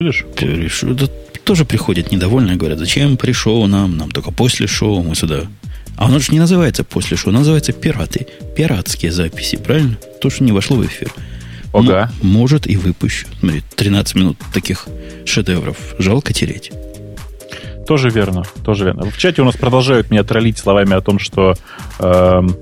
Будешь? 0.00 0.24
Решу. 0.38 0.94
Да, 0.94 1.06
тоже 1.44 1.66
приходят 1.66 2.10
недовольные, 2.10 2.56
говорят, 2.56 2.78
зачем 2.78 3.18
пришел 3.18 3.66
нам, 3.66 3.98
нам 3.98 4.10
только 4.10 4.30
после 4.30 4.66
шоу 4.66 5.02
мы 5.02 5.14
сюда. 5.14 5.42
А 5.98 6.06
оно 6.06 6.18
же 6.20 6.32
не 6.32 6.38
называется 6.38 6.84
после 6.84 7.18
шоу, 7.18 7.34
называется 7.34 7.72
пираты. 7.74 8.26
Пиратские 8.56 9.12
записи, 9.12 9.56
правильно? 9.58 9.98
То, 10.22 10.30
что 10.30 10.42
не 10.42 10.52
вошло 10.52 10.78
в 10.78 10.86
эфир. 10.86 11.12
Ага. 11.74 12.10
М- 12.22 12.28
может 12.30 12.66
и 12.66 12.76
выпущу. 12.76 13.26
Смотри, 13.40 13.62
13 13.76 14.14
минут 14.14 14.38
таких 14.54 14.86
шедевров. 15.26 15.76
Жалко 15.98 16.32
тереть. 16.32 16.72
Тоже 17.86 18.08
верно, 18.08 18.44
тоже 18.64 18.86
верно. 18.86 19.10
В 19.10 19.18
чате 19.18 19.42
у 19.42 19.44
нас 19.44 19.56
продолжают 19.56 20.10
меня 20.10 20.24
троллить 20.24 20.56
словами 20.56 20.94
о 20.94 21.02
том, 21.02 21.18
что 21.18 21.56
эм, 21.98 22.56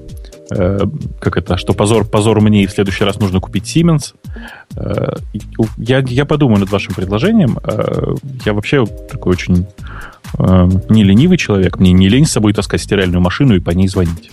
э, 0.51 0.80
как 1.21 1.37
это, 1.37 1.57
что 1.57 1.73
позор, 1.73 2.05
позор 2.05 2.41
мне, 2.41 2.65
и 2.65 2.67
в 2.67 2.71
следующий 2.71 3.05
раз 3.05 3.19
нужно 3.19 3.41
купить 3.41 3.65
Siemens. 3.65 4.15
Э, 4.77 5.17
я, 5.77 5.98
я 5.98 6.25
подумаю 6.25 6.61
над 6.61 6.71
вашим 6.71 6.95
предложением. 6.95 7.59
Э, 7.62 8.15
я 8.45 8.53
вообще 8.53 8.87
такой 8.87 9.33
очень 9.33 9.66
э, 10.39 10.69
не 10.89 11.05
ленивый 11.05 11.39
человек. 11.39 11.79
Мне 11.79 11.92
не 11.92 12.09
лень 12.09 12.27
с 12.27 12.33
собой 12.33 12.53
таскать 12.53 12.83
стиральную 12.83 13.20
машину 13.20 13.55
и 13.55 13.61
по 13.61 13.70
ней 13.70 13.89
звонить. 13.89 14.30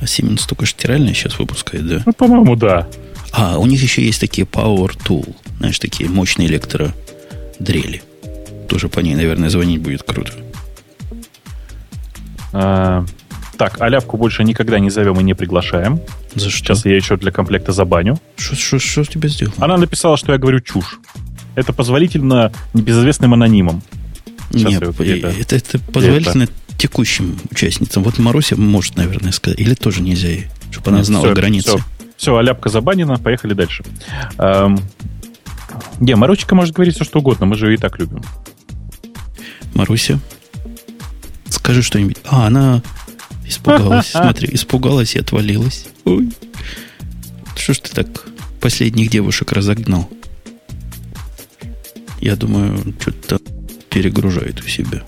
А 0.00 0.04
Siemens 0.04 0.48
только 0.48 0.66
стиральные 0.66 1.14
сейчас 1.14 1.38
выпускает, 1.38 1.86
да? 1.86 2.02
Ну, 2.06 2.12
по-моему, 2.12 2.56
да. 2.56 2.86
А, 3.32 3.58
у 3.58 3.66
них 3.66 3.82
еще 3.82 4.04
есть 4.04 4.20
такие 4.20 4.46
Power 4.46 4.96
Tool. 5.06 5.34
Знаешь, 5.58 5.78
такие 5.78 6.08
мощные 6.08 6.48
электродрели. 6.48 8.02
Тоже 8.68 8.88
по 8.88 9.00
ней, 9.00 9.14
наверное, 9.14 9.48
звонить 9.48 9.80
будет 9.80 10.02
круто. 10.02 10.32
А, 12.52 13.04
так, 13.58 13.80
Аляпку 13.80 14.16
больше 14.16 14.44
никогда 14.44 14.78
не 14.78 14.88
зовем 14.88 15.18
и 15.20 15.22
не 15.24 15.34
приглашаем. 15.34 16.00
За 16.34 16.48
что? 16.48 16.58
Сейчас 16.58 16.84
я 16.84 16.94
еще 16.94 17.16
для 17.16 17.32
комплекта 17.32 17.72
забаню. 17.72 18.18
Что 18.36 19.04
тебе 19.04 19.28
сделал? 19.28 19.52
Она 19.58 19.76
написала, 19.76 20.16
что 20.16 20.32
я 20.32 20.38
говорю 20.38 20.60
чушь. 20.60 21.00
Это 21.56 21.72
позволительно 21.72 22.52
небезызвестным 22.72 23.34
анонимам. 23.34 23.82
Нет, 24.52 24.80
это, 24.80 25.02
это, 25.02 25.56
это 25.56 25.78
позволительно 25.80 26.44
это. 26.44 26.52
текущим 26.78 27.36
участницам. 27.50 28.04
Вот 28.04 28.18
Маруся 28.18 28.56
может, 28.56 28.96
наверное, 28.96 29.32
сказать. 29.32 29.58
Или 29.58 29.74
тоже 29.74 30.02
нельзя 30.02 30.28
ей, 30.28 30.46
чтобы 30.70 30.90
она 30.90 31.02
знала 31.02 31.26
все, 31.26 31.34
границы. 31.34 31.68
Все, 31.70 31.78
все, 32.16 32.36
Аляпка 32.36 32.68
забанена, 32.68 33.18
поехали 33.18 33.54
дальше. 33.54 33.84
Эм, 34.38 34.78
не, 35.98 36.14
Марусечка 36.14 36.54
может 36.54 36.74
говорить 36.74 36.94
все, 36.94 37.04
что 37.04 37.18
угодно, 37.18 37.44
мы 37.44 37.56
же 37.56 37.66
ее 37.66 37.74
и 37.74 37.76
так 37.78 37.98
любим. 37.98 38.22
Маруся, 39.74 40.20
скажи 41.50 41.82
что-нибудь. 41.82 42.18
А, 42.24 42.46
она 42.46 42.82
испугалась. 43.48 44.06
Смотри, 44.10 44.48
испугалась 44.52 45.14
и 45.14 45.18
отвалилась. 45.18 45.86
Ой. 46.04 46.30
Что 47.56 47.74
ж 47.74 47.78
ты 47.78 47.94
так 47.94 48.24
последних 48.60 49.10
девушек 49.10 49.52
разогнал? 49.52 50.08
Я 52.20 52.36
думаю, 52.36 52.94
что-то 53.00 53.40
перегружает 53.90 54.60
у 54.60 54.68
себя. 54.68 55.02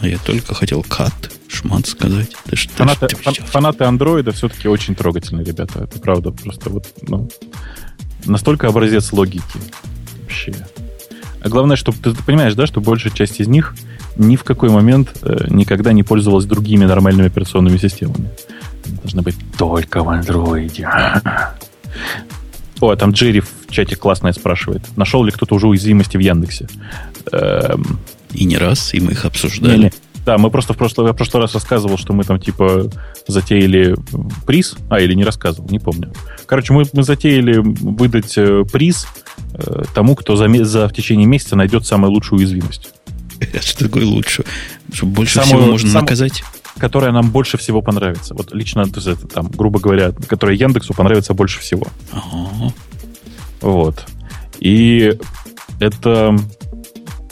А 0.00 0.08
я 0.08 0.18
только 0.18 0.54
хотел 0.54 0.82
кат, 0.82 1.30
шмат 1.48 1.86
сказать. 1.86 2.30
Да 2.46 2.56
что, 2.56 2.72
фанаты, 2.74 3.08
что 3.08 3.44
фанаты 3.44 3.84
андроида 3.84 4.32
все-таки 4.32 4.68
очень 4.68 4.94
трогательные 4.94 5.44
ребята. 5.44 5.84
Это 5.84 5.98
правда. 5.98 6.32
Просто 6.32 6.70
вот, 6.70 6.86
ну, 7.02 7.30
настолько 8.24 8.68
образец 8.68 9.12
логики. 9.12 9.42
Вообще. 10.22 10.54
А 11.40 11.48
главное, 11.48 11.76
что 11.76 11.92
ты, 11.92 12.12
ты 12.12 12.22
понимаешь, 12.24 12.54
да, 12.54 12.66
что 12.66 12.80
большая 12.80 13.12
часть 13.12 13.40
из 13.40 13.48
них 13.48 13.74
ни 14.16 14.36
в 14.36 14.44
какой 14.44 14.70
момент 14.70 15.14
э, 15.22 15.46
никогда 15.48 15.92
не 15.92 16.02
пользовалась 16.02 16.44
другими 16.44 16.84
нормальными 16.84 17.28
операционными 17.28 17.78
системами. 17.78 18.30
Должны 19.02 19.22
быть 19.22 19.36
только 19.58 20.02
в 20.02 20.08
андроиде. 20.08 20.88
О, 22.80 22.94
там 22.94 23.12
Джерри 23.12 23.40
в 23.40 23.50
чате 23.70 23.96
классное 23.96 24.32
спрашивает. 24.32 24.82
Нашел 24.96 25.24
ли 25.24 25.30
кто-то 25.30 25.54
уже 25.54 25.66
уязвимости 25.66 26.16
в 26.16 26.20
Яндексе? 26.20 26.68
Эм... 27.32 27.98
И 28.32 28.44
не 28.44 28.58
раз, 28.58 28.92
и 28.92 29.00
мы 29.00 29.12
их 29.12 29.24
обсуждали. 29.24 29.76
Не, 29.76 29.84
не. 29.84 29.92
Да, 30.26 30.38
мы 30.38 30.50
просто 30.50 30.74
в 30.74 30.76
прошлый, 30.76 31.06
я 31.06 31.12
в 31.12 31.16
прошлый 31.16 31.42
раз 31.42 31.54
рассказывал, 31.54 31.96
что 31.96 32.12
мы 32.12 32.24
там 32.24 32.40
типа 32.40 32.90
затеяли 33.28 33.94
приз. 34.44 34.74
А, 34.90 35.00
или 35.00 35.14
не 35.14 35.24
рассказывал, 35.24 35.70
не 35.70 35.78
помню. 35.78 36.12
Короче, 36.46 36.72
мы, 36.72 36.84
мы 36.92 37.04
затеяли 37.04 37.58
выдать 37.58 38.36
э, 38.36 38.64
приз 38.70 39.06
э, 39.54 39.84
тому, 39.94 40.16
кто 40.16 40.34
за, 40.34 40.48
за 40.64 40.88
в 40.88 40.92
течение 40.92 41.26
месяца 41.26 41.54
найдет 41.54 41.86
самую 41.86 42.10
лучшую 42.10 42.40
уязвимость. 42.40 42.92
Что 43.60 43.84
такое 43.84 44.04
лучше? 44.04 44.44
Чтобы 44.92 45.12
больше 45.12 45.34
самую, 45.34 45.48
всего 45.48 45.70
можно 45.72 45.90
сам, 45.90 46.02
наказать? 46.02 46.42
Которая 46.78 47.12
нам 47.12 47.30
больше 47.30 47.58
всего 47.58 47.82
понравится. 47.82 48.34
Вот 48.34 48.52
лично, 48.54 48.84
то 48.84 48.96
есть, 48.96 49.06
это, 49.06 49.26
там, 49.26 49.48
грубо 49.48 49.80
говоря, 49.80 50.12
которая 50.28 50.56
Яндексу 50.56 50.94
понравится 50.94 51.34
больше 51.34 51.60
всего. 51.60 51.86
Ага. 52.12 52.72
Вот. 53.60 54.06
И 54.60 55.18
это 55.80 56.36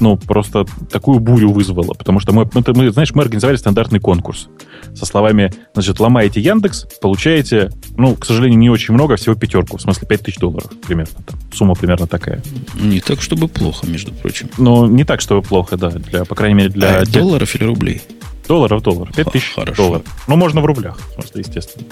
ну, 0.01 0.17
просто 0.17 0.67
такую 0.91 1.21
бурю 1.21 1.53
вызвало, 1.53 1.95
потому 1.95 2.21
что 2.21 2.33
мы, 2.33 2.49
мы, 2.53 2.63
мы, 2.75 2.91
знаешь, 2.91 3.15
мы 3.15 3.23
организовали 3.23 3.57
стандартный 3.57 4.01
конкурс 4.01 4.49
со 4.95 5.07
словами, 5.07 5.53
значит, 5.75 6.01
ломаете 6.01 6.41
Яндекс, 6.41 6.87
получаете, 7.01 7.71
ну, 7.97 8.15
к 8.17 8.25
сожалению, 8.25 8.59
не 8.59 8.71
очень 8.71 8.95
много, 8.95 9.17
всего 9.17 9.35
пятерку, 9.35 9.77
в 9.77 9.81
смысле 9.81 10.07
5000 10.09 10.39
долларов 10.39 10.71
примерно. 10.87 11.15
Там, 11.27 11.39
сумма 11.53 11.75
примерно 11.75 12.07
такая. 12.07 12.43
Не 12.75 13.01
так, 13.01 13.21
чтобы 13.21 13.49
плохо, 13.49 13.87
между 13.87 14.13
прочим. 14.13 14.49
Ну, 14.59 14.87
не 14.87 15.05
так, 15.05 15.21
чтобы 15.21 15.43
плохо, 15.43 15.77
да, 15.77 15.91
для, 15.91 16.25
по 16.25 16.35
крайней 16.35 16.57
мере, 16.57 16.69
для... 16.71 16.99
А, 16.99 17.05
тех... 17.05 17.23
долларов 17.23 17.55
или 17.55 17.65
рублей? 17.65 18.03
Долларов, 18.49 18.83
доллар. 18.83 19.11
5000 19.15 19.77
долларов. 19.77 20.05
Ну, 20.27 20.37
можно 20.37 20.61
в 20.61 20.67
рублях, 20.67 20.99
в 20.99 21.15
смысле, 21.15 21.41
естественно. 21.41 21.87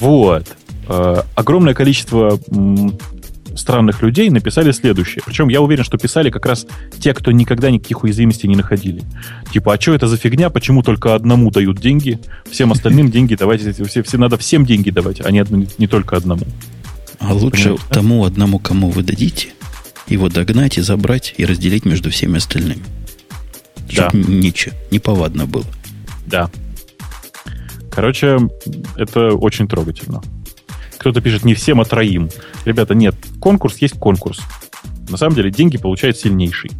Вот. 0.00 0.46
Э, 0.88 1.22
огромное 1.34 1.74
количество 1.74 2.38
странных 3.56 4.02
людей 4.02 4.30
написали 4.30 4.72
следующее. 4.72 5.22
Причем 5.24 5.48
я 5.48 5.60
уверен, 5.60 5.84
что 5.84 5.98
писали 5.98 6.30
как 6.30 6.46
раз 6.46 6.66
те, 6.98 7.14
кто 7.14 7.30
никогда 7.32 7.70
никаких 7.70 8.02
уязвимостей 8.02 8.48
не 8.48 8.56
находили. 8.56 9.02
Типа, 9.52 9.74
а 9.74 9.80
что 9.80 9.94
это 9.94 10.06
за 10.06 10.16
фигня? 10.16 10.50
Почему 10.50 10.82
только 10.82 11.14
одному 11.14 11.50
дают 11.50 11.80
деньги? 11.80 12.18
Всем 12.50 12.72
остальным 12.72 13.10
деньги 13.10 13.34
давайте, 13.34 13.72
все, 13.72 14.02
все 14.02 14.18
надо 14.18 14.36
всем 14.38 14.64
деньги 14.66 14.90
давать, 14.90 15.20
а 15.24 15.30
не, 15.30 15.38
одну, 15.38 15.66
не 15.78 15.86
только 15.86 16.16
одному. 16.16 16.44
А 17.18 17.32
лучше 17.32 17.64
Понимаете, 17.64 17.84
тому 17.90 18.20
да? 18.22 18.26
одному, 18.26 18.58
кому 18.58 18.90
вы 18.90 19.02
дадите, 19.02 19.48
его 20.08 20.28
догнать 20.28 20.78
и 20.78 20.80
забрать 20.80 21.34
и 21.36 21.44
разделить 21.44 21.84
между 21.84 22.10
всеми 22.10 22.36
остальными. 22.36 22.82
Чтобы 23.88 24.10
да. 24.12 24.32
ничего, 24.32 24.74
неповадно 24.90 25.46
было. 25.46 25.64
Да. 26.26 26.50
Короче, 27.90 28.38
это 28.96 29.34
очень 29.34 29.68
трогательно. 29.68 30.22
Кто-то 31.04 31.20
пишет 31.20 31.44
не 31.44 31.52
всем, 31.52 31.82
а 31.82 31.84
троим. 31.84 32.30
Ребята, 32.64 32.94
нет, 32.94 33.14
конкурс 33.38 33.76
есть 33.76 33.98
конкурс. 33.98 34.40
На 35.10 35.18
самом 35.18 35.36
деле 35.36 35.50
деньги 35.50 35.76
получает 35.76 36.16
сильнейший. 36.16 36.70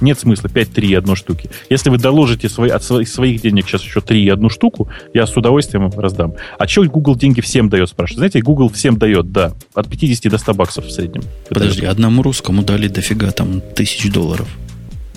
Нет 0.00 0.18
смысла 0.18 0.48
5-3 0.48 0.96
одной 0.96 1.14
штуки. 1.14 1.50
Если 1.68 1.90
вы 1.90 1.98
доложите 1.98 2.48
свои, 2.48 2.70
от 2.70 2.82
своих, 2.82 3.06
своих 3.06 3.42
денег 3.42 3.68
сейчас 3.68 3.82
еще 3.82 4.00
3 4.00 4.24
и 4.24 4.30
одну 4.30 4.48
штуку, 4.48 4.88
я 5.12 5.26
с 5.26 5.36
удовольствием 5.36 5.90
раздам. 5.90 6.32
А 6.58 6.66
что 6.66 6.82
Google 6.84 7.14
деньги 7.14 7.42
всем 7.42 7.68
дает, 7.68 7.90
спрашивает? 7.90 8.20
Знаете, 8.20 8.40
Google 8.40 8.70
всем 8.70 8.96
дает, 8.96 9.32
да. 9.32 9.52
От 9.74 9.90
50 9.90 10.32
до 10.32 10.38
100 10.38 10.54
баксов 10.54 10.86
в 10.86 10.90
среднем. 10.90 11.24
Подожди, 11.50 11.82
Это 11.82 11.90
одному 11.90 12.22
русскому 12.22 12.62
дали 12.62 12.88
дофига 12.88 13.32
там 13.32 13.60
тысяч 13.60 14.10
долларов. 14.10 14.48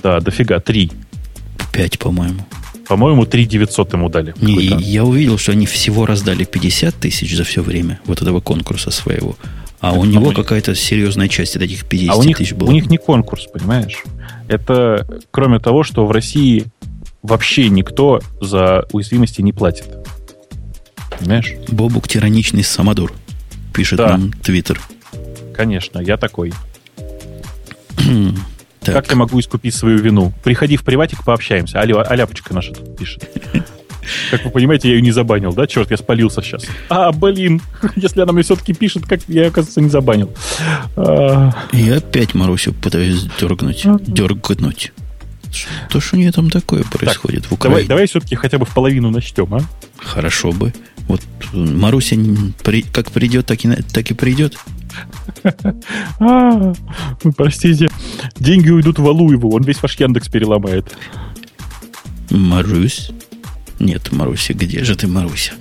Да, 0.03 0.19
дофига, 0.19 0.59
3. 0.59 0.91
5, 1.71 1.99
по-моему. 1.99 2.41
По-моему, 2.91 3.25
3 3.25 3.45
900 3.45 3.93
ему 3.93 4.09
дали. 4.09 4.33
Не, 4.41 4.65
я 4.65 5.05
увидел, 5.05 5.37
что 5.37 5.53
они 5.53 5.65
всего 5.65 6.05
раздали 6.05 6.43
50 6.43 6.93
тысяч 6.93 7.37
за 7.37 7.45
все 7.45 7.61
время 7.61 8.01
вот 8.03 8.21
этого 8.21 8.41
конкурса 8.41 8.91
своего. 8.91 9.37
А 9.79 9.93
у 9.93 10.03
него 10.03 10.33
какая-то 10.33 10.75
серьезная 10.75 11.29
часть 11.29 11.55
от 11.55 11.61
этих 11.61 11.85
50 11.85 12.13
а 12.13 12.19
у 12.19 12.23
них, 12.23 12.35
тысяч 12.35 12.51
была. 12.51 12.69
У 12.69 12.73
них 12.73 12.89
не 12.89 12.97
конкурс, 12.97 13.47
понимаешь? 13.47 14.03
Это 14.49 15.07
кроме 15.31 15.59
того, 15.59 15.83
что 15.83 16.05
в 16.05 16.11
России 16.11 16.65
вообще 17.23 17.69
никто 17.69 18.19
за 18.41 18.85
уязвимости 18.91 19.41
не 19.41 19.53
платит. 19.53 19.85
Понимаешь? 21.17 21.53
Бобук 21.69 22.09
тираничный 22.09 22.65
самодур, 22.65 23.13
пишет 23.73 23.99
да. 23.99 24.17
нам 24.17 24.33
Твиттер. 24.33 24.81
Конечно, 25.55 25.99
я 25.99 26.17
такой. 26.17 26.51
Так. 28.81 28.95
Как 28.95 29.09
я 29.11 29.15
могу 29.15 29.39
искупить 29.39 29.75
свою 29.75 29.99
вину? 29.99 30.33
Приходи 30.43 30.75
в 30.75 30.83
приватик, 30.83 31.23
пообщаемся. 31.23 31.79
А, 31.79 31.83
а 31.83 32.15
ляпочка 32.15 32.53
наша 32.53 32.73
тут 32.73 32.97
пишет. 32.97 33.29
Как 34.31 34.43
вы 34.43 34.49
понимаете, 34.49 34.89
я 34.89 34.95
ее 34.95 35.01
не 35.01 35.11
забанил, 35.11 35.53
да? 35.53 35.67
Черт, 35.67 35.91
я 35.91 35.97
спалился 35.97 36.41
сейчас. 36.41 36.65
А, 36.89 37.11
блин, 37.11 37.61
если 37.95 38.21
она 38.21 38.33
мне 38.33 38.41
все-таки 38.41 38.73
пишет, 38.73 39.05
как 39.05 39.21
я, 39.27 39.47
оказывается, 39.47 39.81
не 39.81 39.89
забанил. 39.89 40.33
А... 40.95 41.51
Я 41.71 41.97
опять 41.97 42.33
Марусю 42.33 42.73
пытаюсь 42.73 43.27
дергнуть. 43.39 43.85
Дергнуть. 44.07 44.91
Что 45.89 45.99
ж 45.99 46.13
у 46.13 46.17
нее 46.17 46.31
там 46.31 46.49
такое 46.49 46.83
происходит 46.83 47.43
так, 47.43 47.51
в 47.51 47.53
Украине? 47.53 47.81
Давай, 47.81 47.87
давай 47.87 48.07
все-таки 48.07 48.35
хотя 48.35 48.57
бы 48.57 48.65
в 48.65 48.73
половину 48.73 49.11
начнем, 49.11 49.53
а? 49.53 49.61
Хорошо 49.97 50.51
бы. 50.51 50.73
Вот 51.07 51.21
Маруся 51.53 52.15
при, 52.63 52.83
как 52.83 53.11
придет, 53.11 53.45
так 53.45 53.63
и, 53.65 53.69
так 53.83 54.09
и 54.09 54.13
придет. 54.13 54.57
А, 56.19 56.73
простите, 57.35 57.89
деньги 58.39 58.69
уйдут 58.69 58.99
в 58.99 59.07
Алуеву, 59.07 59.53
он 59.55 59.63
весь 59.63 59.81
ваш 59.81 59.99
Яндекс 59.99 60.29
переломает. 60.29 60.95
Марусь? 62.29 63.11
Нет, 63.79 64.11
Маруся, 64.11 64.53
где 64.53 64.83
же 64.83 64.95
ты, 64.95 65.07
Маруся? 65.07 65.53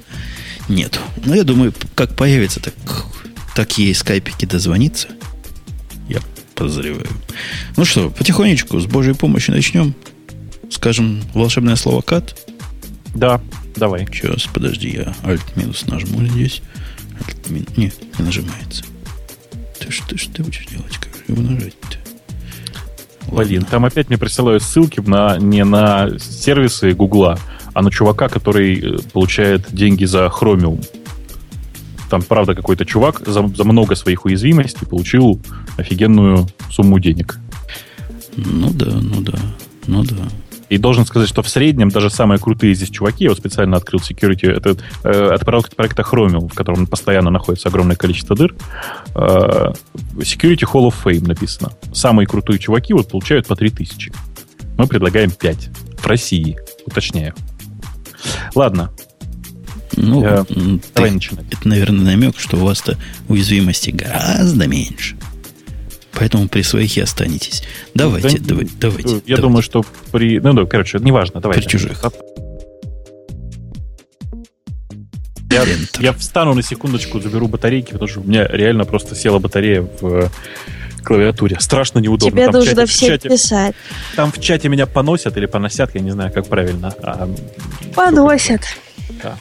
Нет. 0.69 1.01
Ну, 1.25 1.35
я 1.35 1.45
думаю, 1.45 1.73
как 1.95 2.15
появится, 2.15 2.61
так, 2.61 2.75
так 3.55 3.79
ей 3.79 3.95
скайпики 3.95 4.45
дозвониться. 4.45 5.09
Я 6.09 6.21
подозреваю. 6.55 7.09
Ну 7.77 7.85
что, 7.85 8.11
потихонечку, 8.11 8.79
с 8.79 8.87
Божьей 8.87 9.15
помощью 9.15 9.55
начнем. 9.55 9.95
Скажем 10.71 11.23
волшебное 11.35 11.77
слово 11.77 12.03
«кат». 12.03 12.37
Да, 13.15 13.41
давай. 13.75 14.07
Сейчас, 14.07 14.45
подожди, 14.45 14.91
я 14.91 15.15
Alt 15.25 15.43
минус 15.57 15.87
нажму 15.87 16.25
здесь. 16.27 16.63
Alt, 17.19 17.53
мин... 17.53 17.67
Нет, 17.77 17.95
не 18.19 18.25
нажимается. 18.25 18.85
Что 19.91 20.17
ж 20.17 20.27
ты 20.33 20.43
будешь 20.43 20.67
делать? 20.67 20.97
Как 20.99 21.29
его 21.29 21.43
нажать-то? 21.43 21.99
Блин, 23.31 23.65
там 23.65 23.85
опять 23.85 24.09
мне 24.09 24.19
присылают 24.19 24.63
ссылки 24.63 25.01
на, 25.01 25.39
не 25.39 25.65
на 25.65 26.19
сервисы 26.19 26.93
Гугла, 26.93 27.39
а 27.75 27.83
на 27.83 27.91
чувака, 27.91 28.29
который 28.29 28.81
э, 28.81 28.99
получает 29.13 29.73
деньги 29.73 30.05
за 30.05 30.27
Chromium. 30.27 30.85
Там, 32.09 32.23
правда, 32.23 32.55
какой-то 32.55 32.85
чувак 32.85 33.23
за, 33.25 33.47
за 33.47 33.65
много 33.65 33.95
своих 33.95 34.25
уязвимостей 34.25 34.87
получил 34.87 35.41
офигенную 35.77 36.49
сумму 36.71 36.99
денег. 36.99 37.39
Ну 38.37 38.71
да, 38.71 38.91
ну 38.91 39.21
да, 39.21 39.39
ну 39.87 40.03
да. 40.03 40.29
И 40.71 40.79
должен 40.79 41.05
сказать, 41.05 41.29
что 41.29 41.43
в 41.43 41.49
среднем 41.49 41.89
даже 41.89 42.11
самые 42.11 42.39
крутые 42.39 42.75
здесь 42.75 42.91
чуваки, 42.91 43.25
я 43.25 43.31
вот 43.31 43.39
специально 43.39 43.77
открыл 43.77 44.01
security, 44.01 44.49
это 44.49 44.77
э, 45.03 45.35
от 45.35 45.45
проекта, 45.45 45.75
проекта 45.75 46.03
Chromium, 46.03 46.49
в 46.49 46.55
котором 46.55 46.87
постоянно 46.87 47.31
находится 47.31 47.69
огромное 47.69 47.97
количество 47.97 48.37
дыр, 48.37 48.55
э, 49.17 49.73
Security 50.17 50.63
Hall 50.73 50.89
of 50.89 50.95
Fame 51.05 51.27
написано. 51.27 51.73
Самые 51.93 52.29
крутые 52.29 52.61
чуваки 52.61 52.93
вот 52.95 53.09
получают 53.09 53.49
по 53.49 53.57
3000. 53.57 54.13
Мы 54.79 54.87
предлагаем 54.87 55.33
5. 55.33 55.71
В 55.99 56.07
России, 56.07 56.57
уточняю. 56.87 57.35
Ладно. 58.55 58.93
Ну, 59.97 60.25
э, 60.25 60.45
давай 60.95 61.11
начинать. 61.11 61.47
Это, 61.51 61.69
наверное, 61.69 62.05
намек, 62.05 62.39
что 62.39 62.57
у 62.57 62.65
вас-то 62.65 62.97
уязвимости 63.29 63.91
гораздо 63.91 64.69
меньше. 64.69 65.17
Поэтому 66.21 66.49
при 66.49 66.61
своих 66.61 66.99
и 66.99 67.01
останетесь. 67.01 67.63
Давайте, 67.95 68.39
да, 68.41 68.49
давай, 68.49 68.69
давайте. 68.79 69.09
Я 69.09 69.21
давайте. 69.21 69.43
думаю, 69.43 69.63
что 69.63 69.83
при... 70.13 70.39
Ну 70.39 70.53
да, 70.53 70.67
короче, 70.67 70.99
неважно. 70.99 71.41
Давайте. 71.41 71.63
При 71.63 71.71
чужих. 71.71 72.05
Я, 75.51 75.65
я 75.99 76.13
встану 76.13 76.53
на 76.53 76.63
секундочку, 76.63 77.21
заберу 77.21 77.49
батарейки, 77.49 77.93
потому 77.93 78.07
что 78.07 78.21
у 78.21 78.25
меня 78.25 78.47
реально 78.47 78.85
просто 78.85 79.15
села 79.15 79.39
батарея 79.39 79.81
в 79.81 80.05
э, 80.05 80.29
клавиатуре. 81.03 81.57
Страшно 81.59 82.01
неудобно. 82.01 82.31
Тебе 82.31 82.45
там 82.45 82.55
нужно 82.57 82.87
чате, 82.87 82.87
все 82.87 83.07
чате, 83.07 83.29
писать. 83.31 83.75
Там 84.15 84.31
в 84.31 84.39
чате 84.39 84.69
меня 84.69 84.85
поносят 84.85 85.39
или 85.39 85.47
поносят, 85.47 85.95
я 85.95 86.03
не 86.03 86.11
знаю, 86.11 86.31
как 86.31 86.47
правильно. 86.49 86.93
А, 87.03 87.31
поносят. 87.95 88.61
Да. 89.23 89.39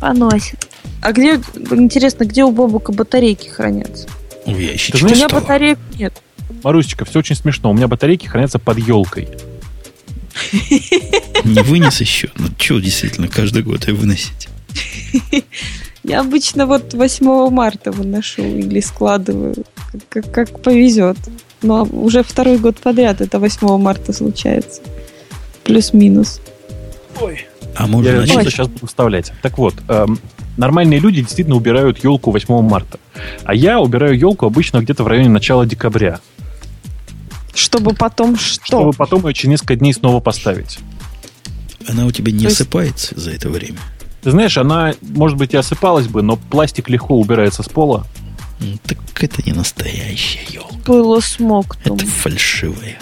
Поносят. 0.00 0.68
А 1.00 1.10
где, 1.10 1.40
интересно, 1.72 2.24
где 2.24 2.44
у 2.44 2.52
Бобука 2.52 2.92
батарейки 2.92 3.48
хранятся? 3.48 4.06
В 4.52 4.58
ящичке. 4.58 5.04
У 5.04 5.08
меня 5.08 5.28
батареек 5.28 5.78
нет. 5.98 6.22
Марусечка, 6.62 7.04
все 7.04 7.20
очень 7.20 7.36
смешно. 7.36 7.70
У 7.70 7.74
меня 7.74 7.88
батарейки 7.88 8.26
хранятся 8.26 8.58
под 8.58 8.78
елкой. 8.78 9.28
Не 11.44 11.62
вынес 11.62 12.00
еще? 12.00 12.30
Ну, 12.36 12.46
что 12.58 12.78
действительно 12.78 13.28
каждый 13.28 13.62
год 13.62 13.88
и 13.88 13.92
выносить? 13.92 14.48
Я 16.04 16.20
обычно 16.20 16.66
вот 16.66 16.94
8 16.94 17.50
марта 17.50 17.92
выношу 17.92 18.42
или 18.42 18.80
складываю, 18.80 19.54
как, 20.08 20.30
как 20.32 20.60
повезет. 20.60 21.16
Но 21.62 21.84
уже 21.84 22.24
второй 22.24 22.58
год 22.58 22.78
подряд 22.78 23.20
это 23.20 23.38
8 23.38 23.78
марта 23.78 24.12
случается. 24.12 24.82
Плюс-минус. 25.64 26.40
Ой. 27.20 27.46
А 27.76 27.86
можно 27.86 28.08
Я 28.08 28.20
начать? 28.20 28.48
сейчас 28.50 28.68
буду 28.68 28.86
вставлять. 28.86 29.32
Так 29.42 29.58
вот, 29.58 29.74
эм, 29.88 30.18
нормальные 30.56 31.00
люди 31.00 31.22
действительно 31.22 31.56
убирают 31.56 32.02
елку 32.04 32.30
8 32.30 32.62
марта. 32.62 32.98
А 33.44 33.54
я 33.54 33.80
убираю 33.80 34.18
елку 34.18 34.46
обычно 34.46 34.80
где-то 34.80 35.04
в 35.04 35.06
районе 35.06 35.28
начала 35.28 35.66
декабря. 35.66 36.20
Чтобы 37.54 37.94
потом 37.94 38.36
что? 38.36 38.64
Чтобы 38.64 38.92
потом 38.92 39.26
ее 39.26 39.34
через 39.34 39.50
несколько 39.50 39.76
дней 39.76 39.92
снова 39.92 40.20
поставить. 40.20 40.78
Она 41.88 42.06
у 42.06 42.10
тебя 42.10 42.32
не 42.32 42.44
То 42.44 42.48
осыпается 42.48 43.18
за 43.18 43.32
это 43.32 43.50
время? 43.50 43.78
Ты 44.22 44.30
знаешь, 44.30 44.56
она, 44.56 44.94
может 45.00 45.36
быть, 45.36 45.52
и 45.52 45.56
осыпалась 45.56 46.06
бы, 46.06 46.22
но 46.22 46.36
пластик 46.36 46.88
легко 46.88 47.18
убирается 47.18 47.62
с 47.62 47.68
пола. 47.68 48.06
Ну, 48.60 48.78
так 48.84 48.98
это 49.20 49.42
не 49.44 49.52
настоящая 49.52 50.46
елка. 50.48 50.76
Было 50.86 51.20
смог. 51.20 51.76
Это 51.84 52.06
фальшивая. 52.06 52.98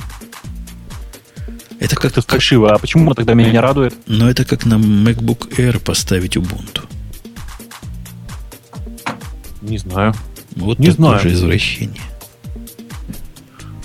Это 1.79 1.97
как-то 1.97 2.23
фальшиво. 2.23 2.75
А 2.75 2.79
почему 2.79 3.14
тогда 3.14 3.35
меня 3.35 3.50
не 3.50 3.58
радует? 3.58 3.94
Но 4.06 4.31
это 4.31 4.44
как 4.44 4.64
на 4.64 4.75
MacBook 4.75 5.56
Air 5.56 5.79
поставить 5.79 6.37
Ubuntu. 6.37 6.82
Не 9.62 9.79
знаю. 9.79 10.15
Вот 10.57 10.79
не 10.79 10.91
знаю. 10.91 11.21
же 11.21 11.33
извращение. 11.33 12.03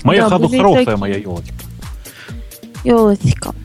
Моя 0.04 0.24
да, 0.24 0.30
ходу 0.30 0.50
хорошая 0.50 0.86
такие. 0.86 0.98
моя 0.98 1.18
елочка. 1.18 1.56
Елочка. 2.84 3.56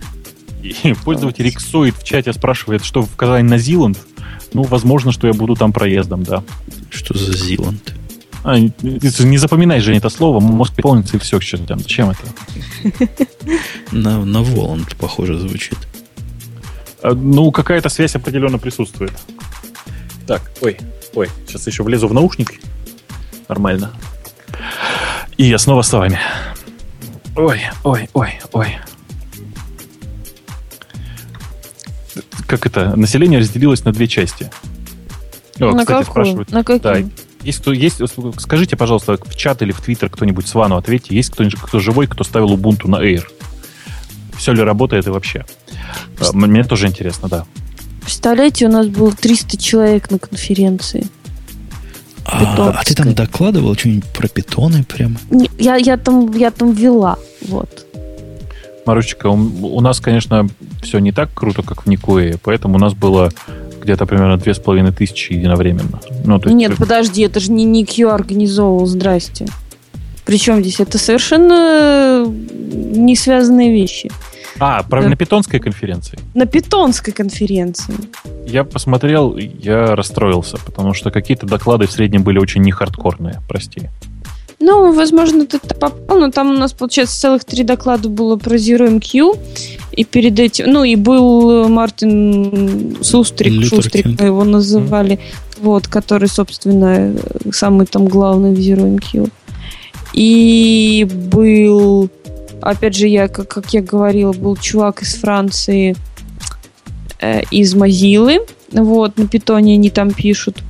И 0.62 0.94
пользователь 1.04 1.48
Иксоид 1.48 1.94
в 1.96 2.04
чате 2.04 2.32
спрашивает, 2.32 2.84
что 2.84 3.02
в 3.02 3.16
Казань 3.16 3.44
на 3.44 3.58
Зиланд. 3.58 3.98
Ну, 4.52 4.62
возможно, 4.62 5.12
что 5.12 5.26
я 5.26 5.32
буду 5.32 5.54
там 5.54 5.72
проездом, 5.72 6.22
да. 6.22 6.42
Что 6.90 7.16
за 7.16 7.36
Зиланд? 7.36 7.94
А, 8.42 8.58
не, 8.58 8.72
не 8.82 9.36
запоминай 9.36 9.80
же 9.80 9.94
это 9.94 10.08
слово, 10.08 10.40
мозг 10.40 10.74
полнится 10.74 11.16
и 11.16 11.20
все, 11.20 11.40
что 11.40 11.58
там. 11.58 11.78
Зачем 11.78 12.10
это? 12.10 12.22
На, 13.92 14.24
на 14.24 14.42
Воланд, 14.42 14.96
похоже, 14.96 15.38
звучит. 15.38 15.78
А, 17.02 17.12
ну, 17.14 17.50
какая-то 17.50 17.88
связь 17.88 18.14
определенно 18.14 18.58
присутствует. 18.58 19.12
Так, 20.26 20.50
ой, 20.62 20.78
ой, 21.14 21.28
сейчас 21.46 21.66
еще 21.66 21.82
влезу 21.82 22.08
в 22.08 22.14
наушник. 22.14 22.60
Нормально. 23.48 23.92
И 25.36 25.44
я 25.44 25.58
снова 25.58 25.82
с 25.82 25.92
вами. 25.92 26.18
Ой, 27.36 27.60
ой, 27.84 28.08
ой, 28.12 28.40
ой. 28.52 28.78
Как 32.46 32.66
это? 32.66 32.96
Население 32.96 33.38
разделилось 33.38 33.84
на 33.84 33.92
две 33.92 34.06
части. 34.08 34.50
О, 35.60 35.72
на 35.72 35.80
кстати, 35.80 35.86
какую? 35.86 36.04
спрашивают. 36.04 36.50
На 36.50 36.64
какие? 36.64 37.02
Да, 37.02 37.10
есть 37.42 37.60
кто 37.60 37.72
есть, 37.72 38.02
скажите, 38.38 38.76
пожалуйста, 38.76 39.18
в 39.22 39.34
чат 39.34 39.62
или 39.62 39.72
в 39.72 39.80
твиттер 39.80 40.10
кто-нибудь 40.10 40.46
с 40.46 40.54
вану 40.54 40.76
ответьте, 40.76 41.14
есть 41.14 41.30
кто-нибудь, 41.30 41.58
кто 41.58 41.78
живой, 41.78 42.06
кто 42.06 42.22
ставил 42.24 42.54
Ubuntu 42.54 42.88
на 42.88 42.96
Air? 42.96 43.24
Все 44.36 44.52
ли 44.52 44.62
работает 44.62 45.06
и 45.06 45.10
вообще? 45.10 45.44
А, 46.20 46.32
мне 46.32 46.64
тоже 46.64 46.86
интересно, 46.86 47.28
да. 47.28 47.46
Представляете, 48.10 48.66
у 48.66 48.70
нас 48.70 48.88
было 48.88 49.12
300 49.12 49.56
человек 49.56 50.10
на 50.10 50.18
конференции. 50.18 51.06
А, 52.24 52.74
а 52.76 52.82
ты 52.82 52.96
там 52.96 53.14
докладывал 53.14 53.76
что-нибудь 53.76 54.04
про 54.06 54.26
питоны 54.26 54.82
прямо? 54.82 55.14
Я, 55.56 55.76
я, 55.76 55.96
там, 55.96 56.36
я 56.36 56.50
там 56.50 56.72
вела, 56.72 57.18
вот. 57.42 57.86
Марусечка, 58.84 59.28
у, 59.28 59.36
у 59.36 59.80
нас, 59.80 60.00
конечно, 60.00 60.48
все 60.82 60.98
не 60.98 61.12
так 61.12 61.32
круто, 61.32 61.62
как 61.62 61.86
в 61.86 61.88
Никуэ, 61.88 62.34
поэтому 62.42 62.74
у 62.74 62.78
нас 62.80 62.94
было 62.94 63.30
где-то 63.80 64.06
примерно 64.06 64.36
две 64.38 64.54
с 64.54 64.58
половиной 64.58 64.90
тысячи 64.90 65.32
единовременно. 65.32 66.00
Ну, 66.24 66.40
то 66.40 66.48
есть, 66.48 66.56
Нет, 66.56 66.76
подожди, 66.78 67.22
это 67.22 67.38
же 67.38 67.52
не 67.52 67.62
Никью 67.62 68.10
организовывал, 68.10 68.86
здрасте. 68.86 69.46
Причем 70.24 70.60
здесь 70.62 70.80
это 70.80 70.98
совершенно 70.98 72.26
не 72.26 73.14
связанные 73.14 73.72
вещи. 73.72 74.10
А, 74.60 74.82
про, 74.82 75.02
да. 75.02 75.08
на 75.08 75.16
питонской 75.16 75.58
конференции? 75.58 76.18
На 76.34 76.44
питонской 76.44 77.14
конференции. 77.14 77.94
Я 78.46 78.64
посмотрел, 78.64 79.36
я 79.36 79.96
расстроился, 79.96 80.58
потому 80.58 80.92
что 80.92 81.10
какие-то 81.10 81.46
доклады 81.46 81.86
в 81.86 81.92
среднем 81.92 82.22
были 82.22 82.38
очень 82.38 82.60
не 82.60 82.70
хардкорные, 82.70 83.40
прости. 83.48 83.88
Ну, 84.62 84.92
возможно, 84.92 85.46
ты 85.46 85.58
попал, 85.58 86.18
но 86.18 86.30
там 86.30 86.50
у 86.50 86.58
нас, 86.58 86.74
получается, 86.74 87.18
целых 87.18 87.44
три 87.44 87.64
доклада 87.64 88.10
было 88.10 88.36
про 88.36 88.56
Zero 88.56 88.86
MQ, 89.00 89.38
и 89.92 90.04
перед 90.04 90.38
этим, 90.38 90.70
ну, 90.70 90.84
и 90.84 90.96
был 90.96 91.66
Мартин 91.68 92.98
Сустрик, 93.00 93.52
Лютер 93.52 93.82
Шустрик 93.82 94.04
Кинг. 94.04 94.20
мы 94.20 94.26
его 94.26 94.44
называли, 94.44 95.14
mm. 95.14 95.62
вот, 95.62 95.88
который, 95.88 96.28
собственно, 96.28 97.16
самый 97.50 97.86
там 97.86 98.06
главный 98.06 98.54
в 98.54 98.58
Zero 98.58 98.98
MQ. 98.98 99.30
И 100.12 101.08
был, 101.10 102.10
опять 102.62 102.96
же, 102.96 103.06
я, 103.06 103.28
как, 103.28 103.48
как 103.48 103.72
я 103.74 103.82
говорила, 103.82 104.32
был 104.32 104.56
чувак 104.56 105.02
из 105.02 105.14
Франции, 105.14 105.96
э, 107.20 107.42
из 107.50 107.74
Мазилы, 107.74 108.40
вот, 108.72 109.18
на 109.18 109.26
питоне 109.26 109.74
они 109.74 109.90
там 109.90 110.12
пишут 110.12 110.62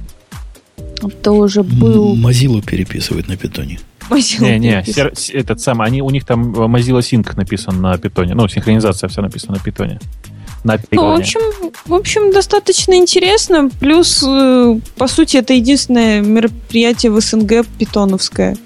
тоже 1.23 1.62
был... 1.62 2.14
Mozilla 2.16 2.64
переписывает 2.64 3.28
на 3.28 3.37
питоне. 3.37 3.80
Mozilla 4.11 4.59
не, 4.59 4.59
не, 4.59 4.85
сер, 4.85 5.12
этот 5.32 5.61
самый, 5.61 5.87
они, 5.87 6.02
у 6.02 6.11
них 6.11 6.25
там 6.25 6.52
Mozilla 6.52 7.00
Sync 7.00 7.37
написан 7.37 7.80
на 7.80 7.97
питоне. 7.97 8.35
Ну, 8.35 8.49
синхронизация 8.49 9.09
вся 9.09 9.23
написана 9.23 9.54
на 9.54 9.61
питоне. 9.61 10.00
На 10.62 10.78
ну, 10.90 11.16
в 11.16 11.20
общем, 11.20 11.40
в 11.87 11.94
общем, 11.94 12.32
достаточно 12.32 12.94
интересно. 12.94 13.70
Плюс, 13.80 14.23
э, 14.26 14.78
по 14.97 15.09
сути, 15.09 15.38
это 15.38 15.54
единственное 15.54 16.20
мероприятие 16.20 17.12
в 17.12 17.20
СНГ 17.20 17.64
питоновское. 17.78 18.59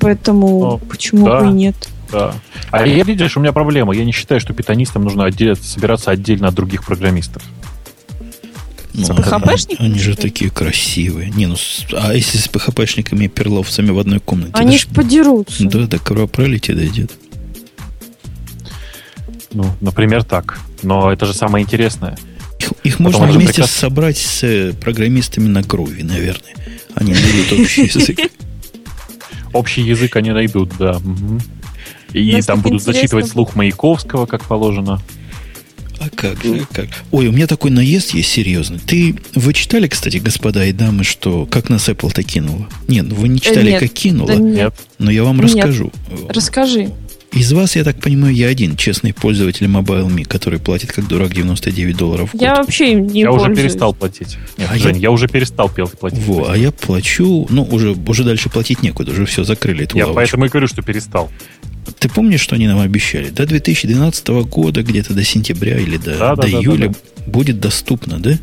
Поэтому 0.00 0.64
О, 0.64 0.78
почему 0.78 1.26
да, 1.26 1.40
бы 1.40 1.50
и 1.50 1.52
нет? 1.52 1.76
Да. 2.10 2.34
А 2.70 2.86
я, 2.86 3.02
видишь, 3.04 3.36
у 3.36 3.40
меня 3.40 3.52
проблема. 3.52 3.94
Я 3.94 4.04
не 4.04 4.12
считаю, 4.12 4.40
что 4.40 4.52
питонистам 4.52 5.02
нужно 5.02 5.24
отделять, 5.24 5.62
собираться 5.62 6.10
отдельно 6.10 6.48
от 6.48 6.54
других 6.54 6.84
программистов. 6.84 7.42
Ну, 8.94 9.04
с 9.04 9.10
PHP-шниками? 9.10 9.76
Они 9.80 9.98
же 9.98 10.14
такие 10.14 10.50
красивые. 10.50 11.30
Не, 11.30 11.46
ну, 11.46 11.56
а 11.92 12.14
если 12.14 12.38
с 12.38 12.48
PHP-шниками 12.48 13.24
и 13.24 13.28
перловцами 13.28 13.90
в 13.90 13.98
одной 13.98 14.20
комнате? 14.20 14.52
Они 14.54 14.78
ж 14.78 14.86
подерутся. 14.86 15.64
Да, 15.64 15.86
до 15.86 15.98
кровопролития 15.98 16.76
дойдет. 16.76 17.12
Ну, 19.52 19.72
например, 19.80 20.22
так. 20.22 20.60
Но 20.82 21.12
это 21.12 21.26
же 21.26 21.34
самое 21.34 21.64
интересное. 21.64 22.16
Их, 22.60 22.72
их 22.84 23.00
можно 23.00 23.26
вместе 23.26 23.54
приказ... 23.54 23.70
собрать 23.70 24.16
с 24.16 24.44
э, 24.44 24.72
программистами 24.72 25.48
на 25.48 25.58
Groovy, 25.58 26.04
наверное. 26.04 26.54
Они 26.94 27.12
найдут 27.12 27.60
общий 27.60 27.82
язык. 27.82 28.18
Общий 29.52 29.82
язык 29.82 30.16
они 30.16 30.32
найдут, 30.32 30.72
да. 30.78 31.00
И 32.14 32.40
там 32.42 32.60
будут 32.60 32.82
зачитывать 32.82 33.28
слух 33.28 33.54
Маяковского, 33.56 34.26
как 34.26 34.44
положено. 34.44 35.00
А 36.00 36.08
как 36.14 36.42
же, 36.42 36.66
как? 36.72 36.88
Ой, 37.12 37.28
у 37.28 37.32
меня 37.32 37.46
такой 37.46 37.70
наезд 37.70 38.14
есть 38.14 38.30
серьезный. 38.30 38.78
Ты, 38.78 39.16
вы 39.34 39.54
читали, 39.54 39.86
кстати, 39.88 40.18
господа 40.18 40.64
и 40.66 40.72
дамы, 40.72 41.04
что 41.04 41.46
как 41.46 41.68
нас 41.70 41.88
Apple-то 41.88 42.22
кинуло? 42.22 42.68
Нет, 42.88 43.06
вы 43.06 43.28
не 43.28 43.40
читали, 43.40 43.70
нет, 43.70 43.80
как 43.80 43.92
кинуло. 43.92 44.26
Да 44.26 44.36
нет. 44.36 44.74
Но 44.98 45.10
я 45.10 45.24
вам 45.24 45.36
нет. 45.36 45.46
расскажу. 45.46 45.92
Расскажи. 46.28 46.90
Из 47.32 47.52
вас, 47.52 47.74
я 47.74 47.82
так 47.82 47.96
понимаю, 48.00 48.32
я 48.32 48.46
один 48.46 48.76
честный 48.76 49.12
пользователь 49.12 49.66
MobileMe, 49.66 50.24
который 50.24 50.60
платит 50.60 50.92
как 50.92 51.08
дурак 51.08 51.34
99 51.34 51.96
долларов 51.96 52.28
в 52.28 52.32
год. 52.34 52.42
Я 52.42 52.54
вообще 52.56 52.94
не 52.94 53.22
Я 53.22 53.30
пользуюсь. 53.30 53.52
уже 53.52 53.62
перестал 53.62 53.92
платить. 53.94 54.36
Нет, 54.56 54.68
а 54.70 54.78
Жень, 54.78 54.96
я... 54.96 55.02
я 55.02 55.10
уже 55.10 55.26
перестал 55.26 55.68
платить. 55.68 56.20
Во, 56.20 56.48
а 56.48 56.56
я 56.56 56.70
плачу, 56.70 57.46
ну, 57.50 57.64
уже, 57.64 57.96
уже 58.06 58.22
дальше 58.22 58.50
платить 58.50 58.82
некуда, 58.84 59.10
уже 59.10 59.26
все 59.26 59.42
закрыли 59.42 59.82
эту 59.82 59.96
Я 59.96 60.04
лавочку. 60.06 60.16
поэтому 60.16 60.44
и 60.44 60.48
говорю, 60.48 60.68
что 60.68 60.82
перестал. 60.82 61.28
Ты 61.98 62.08
помнишь, 62.08 62.40
что 62.40 62.54
они 62.54 62.66
нам 62.66 62.80
обещали? 62.80 63.30
До 63.30 63.46
2012 63.46 64.28
года, 64.46 64.82
где-то 64.82 65.14
до 65.14 65.24
сентября 65.24 65.78
или 65.78 65.96
до, 65.96 66.18
да, 66.18 66.36
до 66.36 66.42
да, 66.42 66.48
июля 66.48 66.88
да, 66.88 66.94
да. 66.94 67.22
будет 67.30 67.60
доступно, 67.60 68.18
да? 68.18 68.38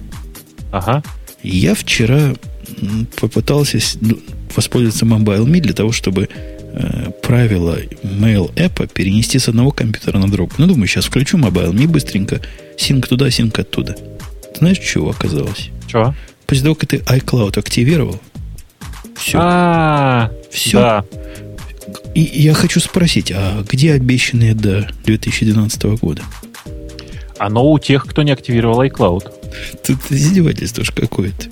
Ага. 0.72 1.04
Я 1.44 1.76
вчера 1.76 2.34
попытался 3.20 3.80
ну, 4.00 4.20
воспользоваться 4.56 5.06
MobileMe 5.06 5.60
для 5.60 5.74
того, 5.74 5.92
чтобы 5.92 6.30
э, 6.32 7.12
правила 7.22 7.78
Mail 8.04 8.54
App 8.56 8.92
перенести 8.94 9.40
с 9.40 9.50
одного 9.50 9.72
компьютера 9.72 10.20
на 10.20 10.30
другой. 10.30 10.56
Ну, 10.58 10.68
думаю, 10.68 10.88
сейчас 10.88 11.06
включу 11.06 11.38
MobileMe 11.38 11.88
быстренько, 11.88 12.42
синк 12.78 13.08
туда, 13.08 13.30
синк 13.32 13.58
оттуда. 13.60 13.94
Ты 13.94 14.60
знаешь, 14.60 14.80
чего 14.80 15.10
оказалось? 15.10 15.70
Чего? 15.88 16.14
После 16.46 16.64
того, 16.64 16.76
как 16.76 16.90
ты 16.90 16.98
iCloud 16.98 17.58
активировал, 17.58 18.20
все. 19.16 19.38
А, 19.42 20.32
все. 20.50 20.80
Да. 20.80 21.06
И 22.14 22.22
я 22.22 22.54
хочу 22.54 22.80
спросить, 22.80 23.32
а 23.32 23.64
где 23.68 23.94
обещанные 23.94 24.54
до 24.54 24.88
2012 25.06 25.84
года? 26.00 26.24
Оно 27.38 27.72
у 27.72 27.80
тех, 27.80 28.06
кто 28.06 28.24
не 28.24 28.32
активировал 28.32 28.84
iCloud. 28.84 29.32
Тут 29.86 30.00
издевательство 30.10 30.84
ж 30.84 30.92
какое-то. 30.92 31.50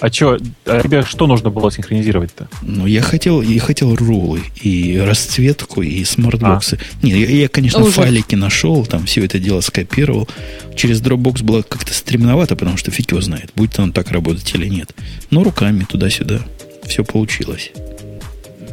А 0.00 0.10
что, 0.10 0.38
а 0.64 0.82
тебе 0.82 1.02
что 1.02 1.26
нужно 1.26 1.50
было 1.50 1.70
синхронизировать-то? 1.70 2.48
Ну, 2.62 2.86
я 2.86 3.02
хотел, 3.02 3.42
я 3.42 3.60
хотел 3.60 3.94
рулы, 3.94 4.40
и 4.62 4.96
расцветку, 4.98 5.82
и 5.82 6.02
смартбоксы. 6.04 6.78
А. 6.80 7.06
Нет, 7.06 7.16
я, 7.16 7.26
я 7.42 7.48
конечно, 7.48 7.82
Ужас. 7.82 7.94
файлики 7.94 8.34
нашел, 8.34 8.86
там 8.86 9.04
все 9.04 9.22
это 9.24 9.38
дело 9.38 9.60
скопировал. 9.60 10.26
Через 10.74 11.02
Dropbox 11.02 11.42
было 11.42 11.60
как-то 11.60 11.92
стремновато, 11.92 12.56
потому 12.56 12.78
что 12.78 12.90
фиг 12.90 13.10
его 13.10 13.20
знает, 13.20 13.50
будет 13.54 13.78
он 13.78 13.92
так 13.92 14.10
работать 14.10 14.54
или 14.54 14.68
нет. 14.68 14.94
Но 15.28 15.44
руками 15.44 15.84
туда-сюда 15.84 16.40
все 16.86 17.04
получилось. 17.04 17.70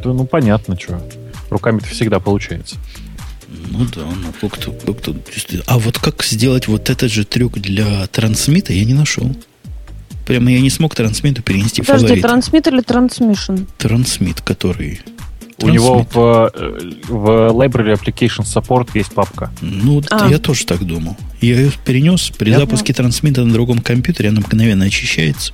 Да, 0.02 0.12
ну, 0.12 0.24
понятно, 0.24 0.78
что. 0.78 1.00
Руками-то 1.50 1.86
всегда 1.86 2.20
получается. 2.20 2.76
Ну 3.48 3.86
да, 3.94 4.02
ну 4.04 4.32
как-то, 4.40 4.72
как-то... 4.72 5.14
А 5.66 5.78
вот 5.78 5.98
как 5.98 6.22
сделать 6.22 6.68
вот 6.68 6.90
этот 6.90 7.10
же 7.10 7.24
трюк 7.24 7.58
для 7.58 8.06
трансмита, 8.08 8.72
я 8.72 8.84
не 8.84 8.94
нашел. 8.94 9.34
Прямо 10.26 10.50
я 10.50 10.60
не 10.60 10.68
смог 10.68 10.94
трансмиту 10.94 11.42
перенести 11.42 11.80
Подожди, 11.80 12.06
фаворит. 12.06 12.22
трансмит 12.22 12.66
или 12.66 12.80
трансмишн? 12.82 13.56
Трансмит, 13.78 14.42
который... 14.42 15.00
У 15.60 15.68
него 15.70 16.06
в, 16.12 16.52
в 17.08 17.28
Library 17.50 17.98
Application 17.98 18.44
Support 18.44 18.90
есть 18.94 19.12
папка. 19.12 19.50
Ну, 19.60 20.02
а. 20.10 20.28
я 20.28 20.38
тоже 20.38 20.66
так 20.66 20.84
думал. 20.84 21.16
Я 21.40 21.60
ее 21.60 21.72
перенес. 21.84 22.30
При 22.30 22.50
я 22.50 22.60
запуске 22.60 22.92
трансмита 22.92 23.44
на 23.44 23.52
другом 23.52 23.78
компьютере 23.78 24.28
она 24.28 24.40
мгновенно 24.40 24.84
очищается. 24.84 25.52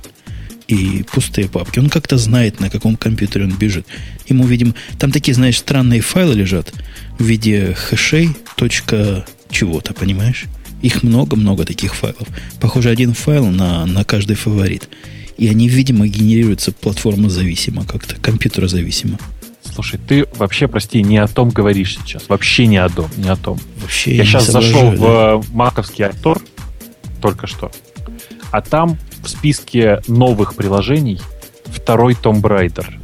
И 0.67 1.03
пустые 1.11 1.47
папки. 1.47 1.79
Он 1.79 1.89
как-то 1.89 2.17
знает, 2.17 2.59
на 2.59 2.69
каком 2.69 2.95
компьютере 2.95 3.45
он 3.45 3.55
бежит. 3.55 3.85
Ему, 4.27 4.45
видимо, 4.45 4.73
там 4.97 5.11
такие, 5.11 5.35
знаешь, 5.35 5.57
странные 5.57 6.01
файлы 6.01 6.33
лежат 6.33 6.73
в 7.19 7.23
виде 7.23 7.73
хэшей, 7.73 8.35
точка 8.55 9.25
чего-то, 9.49 9.93
понимаешь? 9.93 10.45
Их 10.81 11.03
много-много 11.03 11.65
таких 11.65 11.95
файлов. 11.95 12.27
Похоже, 12.59 12.89
один 12.89 13.13
файл 13.13 13.47
на, 13.47 13.85
на 13.85 14.03
каждый 14.03 14.35
фаворит. 14.35 14.89
И 15.37 15.47
они, 15.47 15.67
видимо, 15.67 16.07
генерируются 16.07 16.71
платформа 16.71 17.29
зависимо 17.29 17.85
как-то, 17.85 18.15
компьютера 18.15 18.67
зависимо. 18.67 19.19
Слушай, 19.73 19.99
ты 20.07 20.25
вообще, 20.37 20.67
прости, 20.67 21.01
не 21.03 21.17
о 21.17 21.27
том 21.27 21.49
говоришь 21.49 21.97
сейчас. 21.97 22.29
Вообще 22.29 22.67
не 22.67 22.77
о 22.77 22.89
том, 22.89 23.09
не 23.17 23.29
о 23.29 23.35
том. 23.35 23.59
Вообще 23.81 24.11
я, 24.11 24.23
я 24.23 24.25
сейчас 24.25 24.47
зашел 24.47 24.91
да? 24.91 25.37
в 25.37 25.53
маковский 25.53 26.05
Актор 26.05 26.41
только 27.21 27.47
что, 27.47 27.71
а 28.51 28.61
там 28.61 28.97
в 29.25 29.29
списке 29.29 30.01
новых 30.07 30.55
приложений 30.55 31.19
второй 31.65 32.13
Tomb 32.13 32.41
Raider. 32.41 32.99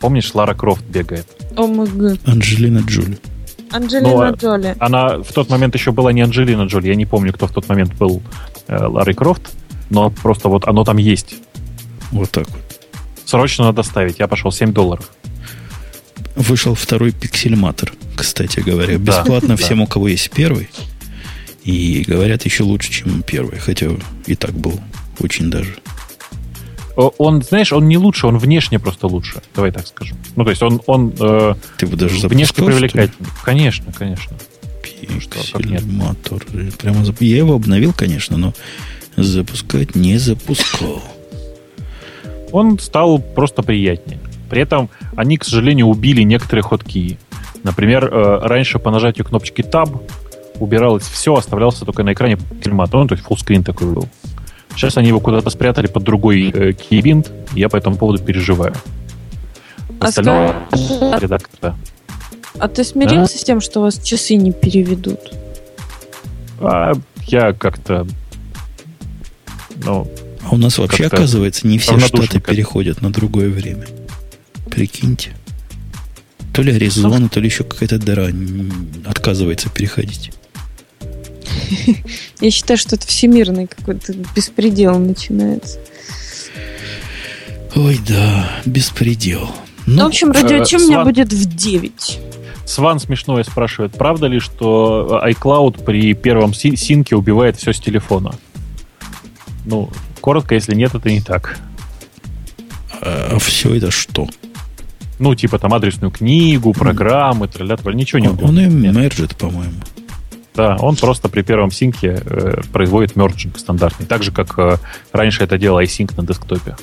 Помнишь, 0.00 0.34
Лара 0.34 0.54
Крофт 0.54 0.84
бегает? 0.84 1.26
О 1.56 1.66
мой 1.66 1.88
Анджелина 2.26 2.80
Джоли. 2.80 3.18
Анджелина 3.70 4.08
Но 4.08 4.30
Джоли. 4.30 4.76
Она 4.80 5.18
в 5.18 5.32
тот 5.32 5.48
момент 5.48 5.74
еще 5.74 5.92
была 5.92 6.12
не 6.12 6.22
Анджелина 6.22 6.62
Джоли. 6.62 6.88
Я 6.88 6.96
не 6.96 7.06
помню, 7.06 7.32
кто 7.32 7.46
в 7.46 7.52
тот 7.52 7.68
момент 7.68 7.94
был 7.94 8.22
э, 8.66 8.76
Ларой 8.76 9.14
Крофт. 9.14 9.50
Но 9.88 10.10
просто 10.10 10.48
вот 10.48 10.66
оно 10.66 10.84
там 10.84 10.96
есть. 10.96 11.36
Вот 12.10 12.30
так 12.30 12.48
вот. 12.48 12.60
Срочно 13.24 13.66
надо 13.66 13.84
ставить. 13.84 14.18
Я 14.18 14.26
пошел 14.26 14.50
7 14.50 14.72
долларов. 14.72 15.10
Вышел 16.34 16.74
второй 16.74 17.12
Pixelmator, 17.12 17.92
кстати 18.16 18.60
говоря. 18.60 18.98
Бесплатно 18.98 19.48
да, 19.56 19.56
всем, 19.56 19.78
да. 19.78 19.84
у 19.84 19.86
кого 19.86 20.08
есть 20.08 20.30
первый. 20.30 20.68
И 21.62 22.04
говорят, 22.08 22.44
еще 22.44 22.64
лучше, 22.64 22.90
чем 22.90 23.22
первый. 23.22 23.58
Хотя 23.58 23.90
и 24.26 24.34
так 24.34 24.52
был 24.52 24.80
очень 25.20 25.50
даже 25.50 25.76
он, 26.96 27.42
знаешь, 27.42 27.72
он 27.72 27.88
не 27.88 27.96
лучше, 27.96 28.26
он 28.26 28.38
внешне 28.38 28.78
просто 28.78 29.06
лучше. 29.06 29.40
Давай 29.54 29.70
так 29.70 29.86
скажем. 29.86 30.18
Ну, 30.36 30.44
то 30.44 30.50
есть 30.50 30.62
он, 30.62 30.80
он 30.86 31.12
э, 31.18 31.54
Ты 31.78 31.86
бы 31.86 31.96
даже 31.96 32.28
внешне 32.28 32.64
привлекательный. 32.64 33.28
Конечно, 33.42 33.92
конечно. 33.92 34.36
Пиксельматор. 34.82 36.44
Прямо 36.78 37.04
зап... 37.04 37.20
Я 37.20 37.38
его 37.38 37.54
обновил, 37.54 37.92
конечно, 37.92 38.36
но 38.36 38.52
запускать 39.16 39.94
не 39.94 40.18
запускал. 40.18 41.02
Он 42.52 42.78
стал 42.78 43.18
просто 43.18 43.62
приятнее. 43.62 44.18
При 44.48 44.62
этом 44.62 44.90
они, 45.16 45.38
к 45.38 45.44
сожалению, 45.44 45.86
убили 45.86 46.22
некоторые 46.22 46.62
ходки. 46.62 47.18
Например, 47.62 48.06
э, 48.06 48.40
раньше 48.42 48.78
по 48.78 48.90
нажатию 48.90 49.24
кнопочки 49.24 49.60
Tab 49.62 50.02
убиралось 50.58 51.04
все, 51.04 51.34
оставлялся 51.34 51.84
только 51.84 52.02
на 52.02 52.12
экране 52.12 52.36
пиксельматор. 52.36 53.00
Ну, 53.00 53.06
то 53.06 53.14
есть 53.14 53.26
full 53.26 53.62
такой 53.62 53.92
был. 53.92 54.08
Сейчас 54.74 54.96
они 54.96 55.08
его 55.08 55.20
куда-то 55.20 55.50
спрятали 55.50 55.86
под 55.86 56.04
другой 56.04 56.50
э, 56.50 56.72
кейбинт. 56.72 57.32
Я 57.54 57.68
по 57.68 57.76
этому 57.76 57.96
поводу 57.96 58.22
переживаю. 58.22 58.74
А 60.00 60.06
Остальное 60.06 60.54
скажи, 60.68 61.20
редактора. 61.20 61.76
А 62.58 62.68
ты 62.68 62.84
смирился 62.84 63.36
а? 63.36 63.38
с 63.38 63.44
тем, 63.44 63.60
что 63.60 63.80
у 63.80 63.82
вас 63.84 64.00
часы 64.02 64.36
не 64.36 64.52
переведут? 64.52 65.20
А, 66.60 66.92
я 67.26 67.52
как-то... 67.52 68.06
Ну, 69.84 70.06
а 70.42 70.54
у 70.54 70.56
нас 70.56 70.78
вообще, 70.78 71.06
оказывается, 71.06 71.66
не 71.66 71.78
все 71.78 71.98
штаты 71.98 72.40
переходят 72.40 73.02
на 73.02 73.12
другое 73.12 73.50
время. 73.50 73.86
Прикиньте. 74.70 75.32
То 76.52 76.62
ли 76.62 76.72
Аризона, 76.72 77.28
то 77.28 77.40
ли 77.40 77.46
еще 77.46 77.64
какая-то 77.64 77.98
дыра 77.98 78.28
отказывается 79.06 79.70
переходить. 79.70 80.32
Я 82.40 82.50
считаю, 82.50 82.78
что 82.78 82.96
это 82.96 83.06
всемирный 83.06 83.66
какой-то 83.66 84.14
беспредел 84.34 84.98
начинается. 84.98 85.78
Ой, 87.74 88.00
да, 88.06 88.50
беспредел. 88.66 89.50
Ну, 89.86 90.04
в 90.04 90.06
общем, 90.08 90.32
радио 90.32 90.64
чем 90.64 90.82
у 90.82 90.86
меня 90.86 91.04
будет 91.04 91.32
в 91.32 91.56
9. 91.56 92.20
Сван 92.64 93.00
смешное 93.00 93.42
спрашивает, 93.42 93.92
правда 93.92 94.26
ли, 94.26 94.38
что 94.38 95.20
iCloud 95.24 95.84
при 95.84 96.14
первом 96.14 96.54
синке 96.54 97.16
убивает 97.16 97.56
все 97.56 97.72
с 97.72 97.80
телефона? 97.80 98.34
Ну, 99.64 99.90
коротко, 100.20 100.54
если 100.54 100.74
нет, 100.74 100.94
это 100.94 101.10
не 101.10 101.20
так. 101.20 101.58
А 103.00 103.38
все 103.38 103.74
это 103.74 103.90
что? 103.90 104.28
Ну, 105.18 105.34
типа 105.34 105.58
там 105.58 105.74
адресную 105.74 106.10
книгу, 106.10 106.72
программы, 106.72 107.48
тролля, 107.48 107.76
ничего 107.92 108.20
не 108.20 108.28
убивает. 108.28 108.50
Он 108.50 108.60
и 108.60 108.66
мержит, 108.66 109.36
по-моему. 109.36 109.80
Да, 110.54 110.76
он 110.80 110.96
просто 110.96 111.28
при 111.28 111.42
первом 111.42 111.70
синке 111.70 112.22
э, 112.24 112.60
производит 112.72 113.16
мерджинг 113.16 113.58
стандартный. 113.58 114.06
Так 114.06 114.22
же, 114.22 114.32
как 114.32 114.58
э, 114.58 114.78
раньше 115.12 115.44
это 115.44 115.58
делал 115.58 115.80
iSync 115.80 116.12
на 116.16 116.26
десктопе. 116.26 116.76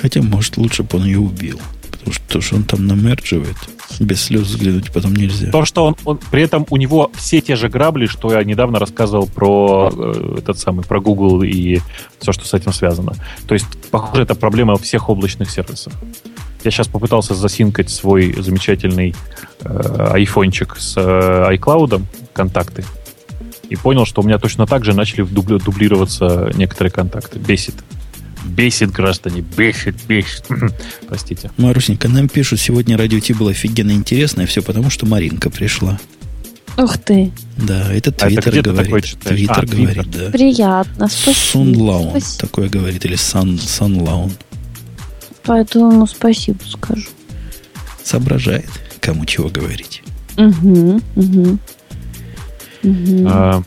Хотя, 0.00 0.22
может, 0.22 0.56
лучше 0.56 0.82
бы 0.84 0.98
он 0.98 1.04
ее 1.04 1.18
убил. 1.18 1.60
Что 2.10 2.40
ж 2.40 2.52
он 2.52 2.62
там 2.62 2.86
намердживает? 2.86 3.56
Без 4.00 4.22
слез 4.22 4.42
взглянуть 4.42 4.92
потом 4.92 5.14
нельзя. 5.14 5.50
То, 5.50 5.64
что 5.64 5.84
он, 5.84 5.96
он 6.04 6.18
при 6.30 6.42
этом 6.42 6.66
у 6.70 6.76
него 6.76 7.10
все 7.14 7.40
те 7.40 7.56
же 7.56 7.68
грабли, 7.68 8.06
что 8.06 8.32
я 8.32 8.44
недавно 8.44 8.78
рассказывал 8.78 9.26
про 9.26 9.90
э, 9.92 10.36
этот 10.38 10.58
самый, 10.58 10.84
про 10.84 11.00
Google 11.00 11.42
и 11.42 11.80
все, 12.20 12.32
что 12.32 12.46
с 12.46 12.54
этим 12.54 12.72
связано. 12.72 13.14
То 13.46 13.54
есть, 13.54 13.66
похоже, 13.90 14.22
это 14.22 14.34
проблема 14.34 14.76
всех 14.76 15.08
облачных 15.08 15.50
сервисов. 15.50 15.92
Я 16.64 16.70
сейчас 16.70 16.88
попытался 16.88 17.34
засинкать 17.34 17.90
свой 17.90 18.34
замечательный 18.40 19.14
э, 19.60 20.10
айфончик 20.12 20.76
с 20.76 20.94
э, 20.96 21.54
iCloud, 21.54 22.02
контакты, 22.38 22.84
и 23.68 23.74
понял, 23.74 24.06
что 24.06 24.22
у 24.22 24.24
меня 24.24 24.38
точно 24.38 24.64
так 24.66 24.84
же 24.84 24.94
начали 24.94 25.22
дублироваться 25.22 26.52
некоторые 26.54 26.92
контакты. 26.92 27.40
Бесит. 27.40 27.74
Бесит, 28.44 28.92
граждане, 28.92 29.40
бесит, 29.40 29.96
бесит. 30.06 30.44
Простите. 31.08 31.50
Марусенька, 31.56 32.08
нам 32.08 32.28
пишут, 32.28 32.60
сегодня 32.60 32.96
радио 32.96 33.18
Ти 33.18 33.32
было 33.32 33.50
офигенно 33.50 33.90
интересно, 33.90 34.42
и 34.42 34.46
все 34.46 34.62
потому, 34.62 34.88
что 34.88 35.04
Маринка 35.04 35.50
пришла. 35.50 35.98
Ух 36.76 36.96
ты. 36.98 37.32
Да, 37.56 37.92
это 37.92 38.12
Твиттер 38.12 38.54
а 38.54 38.58
это 38.58 38.70
говорит. 38.70 39.18
Твиттер 39.24 39.64
а, 39.64 39.66
говорит, 39.66 40.10
да. 40.12 40.30
Приятно, 40.30 41.08
спасибо. 41.08 41.34
Сунлаун 41.34 42.22
такое 42.38 42.68
говорит, 42.68 43.04
или 43.04 43.16
Сан, 43.16 43.58
Санлаун. 43.58 44.30
Поэтому 45.42 46.06
спасибо 46.06 46.58
скажу. 46.64 47.08
Соображает, 48.04 48.70
кому 49.00 49.26
чего 49.26 49.48
говорить. 49.48 50.02
Угу, 50.36 51.02
угу. 51.16 51.58
Угу. 52.82 53.26
А, 53.28 53.62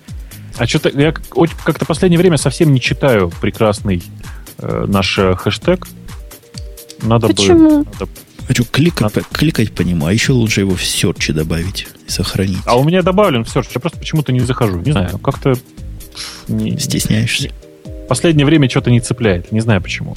а 0.57 0.67
что-то 0.67 0.89
я 0.89 1.11
как-то 1.11 1.85
последнее 1.85 2.19
время 2.19 2.37
совсем 2.37 2.73
не 2.73 2.79
читаю 2.79 3.31
прекрасный 3.41 4.03
э, 4.57 4.85
наш 4.87 5.19
хэштег. 5.37 5.87
Надо 7.01 7.27
Почему? 7.27 7.83
бы. 7.83 7.89
Надо... 7.99 8.11
Хочу 8.47 8.65
кликать, 8.65 9.01
надо... 9.01 9.21
по, 9.21 9.35
кликать 9.35 9.71
по 9.73 9.81
нему, 9.81 10.05
а 10.05 10.13
еще 10.13 10.33
лучше 10.33 10.61
его 10.61 10.75
в 10.75 10.83
серче 10.83 11.33
добавить 11.33 11.87
и 12.07 12.11
сохранить. 12.11 12.59
А 12.65 12.77
у 12.77 12.83
меня 12.83 13.01
добавлен 13.01 13.43
в 13.43 13.49
серч, 13.49 13.67
я 13.73 13.81
просто 13.81 13.99
почему-то 13.99 14.31
не 14.31 14.41
захожу. 14.41 14.79
Не 14.79 14.91
знаю, 14.91 15.17
как-то... 15.19 15.53
Не... 16.47 16.77
Стесняешься? 16.77 17.51
Последнее 18.09 18.45
время 18.45 18.69
что-то 18.69 18.91
не 18.91 18.99
цепляет. 18.99 19.51
Не 19.51 19.61
знаю 19.61 19.81
почему. 19.81 20.15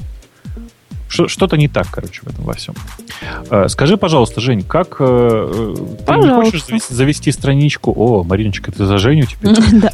Что-то 1.09 1.57
не 1.57 1.69
так, 1.69 1.89
короче, 1.91 2.23
в 2.23 2.29
этом 2.29 2.45
во 2.45 2.55
всем. 2.55 2.75
Э, 3.50 3.68
скажи, 3.68 3.97
пожалуйста, 3.97 4.40
Жень, 4.40 4.62
как 4.62 4.97
э, 5.00 5.75
ты 6.06 6.12
не 6.14 6.28
хочешь 6.28 6.64
завести, 6.66 6.94
завести 6.94 7.33
страничку? 7.33 7.92
О, 7.97 8.25
Мариночка, 8.25 8.73
ты 8.73 8.85
за 8.85 8.99
Женю 8.99 9.26
теперь? 9.26 9.54
Да. 9.73 9.90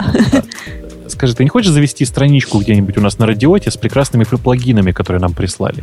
Скажи, 1.09 1.35
ты 1.35 1.43
не 1.43 1.51
хочешь 1.51 1.71
завести 1.71 2.05
страничку 2.05 2.59
где-нибудь 2.61 2.97
у 2.97 3.01
нас 3.01 3.19
на 3.19 3.27
радиоте 3.27 3.71
с 3.71 3.77
прекрасными 3.77 4.25
плагинами, 4.25 4.93
которые 4.93 5.21
нам 5.21 5.33
прислали? 5.33 5.83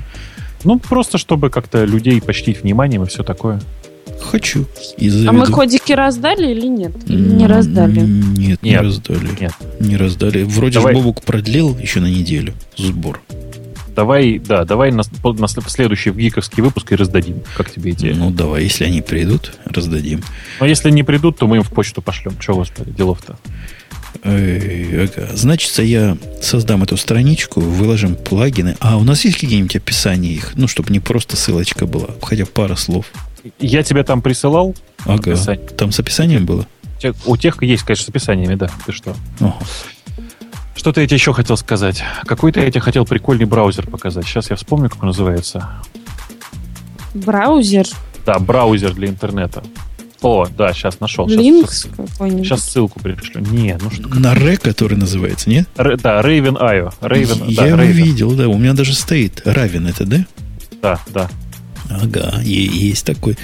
Ну, 0.63 0.79
просто 0.79 1.17
чтобы 1.17 1.50
как-то 1.50 1.84
людей 1.84 2.22
почтить 2.22 2.63
вниманием 2.63 3.03
и 3.03 3.08
все 3.08 3.24
такое. 3.24 3.60
Хочу. 4.22 4.65
а 5.27 5.32
мы 5.32 5.46
ходики 5.46 5.91
раздали 5.94 6.51
или 6.51 6.67
нет? 6.67 6.91
Или 7.08 7.22
не 7.22 7.48
раздали? 7.48 8.00
Нет, 8.00 8.63
не 8.63 8.77
раздали. 8.77 9.29
Нет. 9.39 9.53
Не 9.79 9.98
раздали. 9.98 10.44
Вроде 10.44 10.79
Давай. 10.79 10.94
Бобук 10.94 11.22
продлил 11.22 11.77
еще 11.77 12.00
на 12.00 12.08
неделю 12.08 12.53
сбор 12.77 13.22
давай, 13.98 14.38
да, 14.38 14.63
давай 14.63 14.92
на, 14.92 15.04
на 15.24 15.48
следующий 15.48 16.12
гиковский 16.12 16.62
выпуск 16.62 16.92
и 16.92 16.96
раздадим. 16.96 17.42
Как 17.56 17.72
тебе 17.72 17.92
идея? 17.92 18.13
Ну, 18.13 18.30
давай, 18.30 18.63
если 18.63 18.86
они 18.86 19.01
придут, 19.01 19.54
раздадим. 19.66 20.22
Но 20.60 20.68
если 20.68 20.92
не 20.92 21.01
придут, 21.01 21.39
то 21.39 21.48
мы 21.48 21.58
им 21.58 21.63
в 21.63 21.72
почту 21.72 22.04
пошлем. 22.04 22.38
Чего, 22.39 22.58
господи, 22.58 22.92
делов-то? 22.92 23.38
ага. 24.24 25.36
Значит, 25.36 25.80
я 25.80 26.16
создам 26.42 26.84
эту 26.84 26.96
страничку, 26.96 27.60
выложим 27.60 28.16
плагины. 28.16 28.77
А 28.80 28.98
у 28.98 29.04
нас 29.04 29.25
есть 29.25 29.39
какие-нибудь 29.39 29.75
описания 29.75 30.30
их? 30.30 30.51
Ну, 30.56 30.68
чтобы 30.68 30.92
не 30.92 31.00
просто 31.00 31.36
ссылочка 31.36 31.88
была, 31.88 32.10
хотя 32.22 32.46
пара 32.46 32.75
слов. 32.75 33.08
Я 33.60 33.82
тебе 33.82 34.04
там 34.04 34.22
присылал. 34.22 34.75
Ага. 35.06 35.32
Описание. 35.32 35.68
Там 35.70 35.92
с 35.92 36.00
описанием 36.00 36.46
было? 36.46 36.68
У 37.25 37.38
тех 37.38 37.62
есть, 37.63 37.84
конечно, 37.84 38.06
с 38.06 38.10
описаниями, 38.10 38.56
да. 38.56 38.70
Ты 38.86 38.92
что? 38.92 39.16
Ага. 39.39 39.56
Что-то 40.77 41.01
я 41.01 41.07
тебе 41.07 41.15
еще 41.15 41.34
хотел 41.34 41.57
сказать. 41.57 42.03
Какой-то 42.25 42.62
я 42.62 42.69
тебе 42.69 42.81
хотел 42.81 43.03
прикольный 43.03 43.46
браузер 43.46 43.88
показать. 43.88 44.25
Сейчас 44.25 44.51
я 44.51 44.55
вспомню, 44.55 44.89
как 44.89 45.01
он 45.01 45.07
называется. 45.07 45.69
Браузер? 47.15 47.88
Да, 48.25 48.38
браузер 48.38 48.93
для 48.93 49.07
интернета. 49.07 49.63
О, 50.22 50.46
да, 50.46 50.74
сейчас 50.74 51.00
нашел. 51.00 51.27
Linux 51.27 51.88
какой-нибудь? 51.96 52.46
Сейчас 52.46 52.63
ссылку 52.63 53.00
пришлю. 53.00 53.41
Не, 53.41 53.77
ну 53.81 53.89
что. 53.89 54.07
На 54.20 54.35
Ре, 54.35 54.57
который 54.57 54.98
называется, 54.98 55.50
нет? 55.50 55.68
Р, 55.77 55.98
да, 55.98 56.22
Raven.io. 56.22 56.94
Raven, 57.01 57.46
я 57.48 57.61
да, 57.61 57.68
его 57.68 57.77
Raven. 57.77 57.92
видел, 57.92 58.31
да. 58.31 58.48
У 58.48 58.57
меня 58.57 58.74
даже 58.74 58.94
стоит 58.94 59.42
Raven 59.46 59.90
это, 59.90 60.05
да? 60.05 60.25
Да, 60.81 61.00
да. 61.07 61.29
Ага, 61.90 62.40
есть 62.44 63.05
такой. 63.05 63.35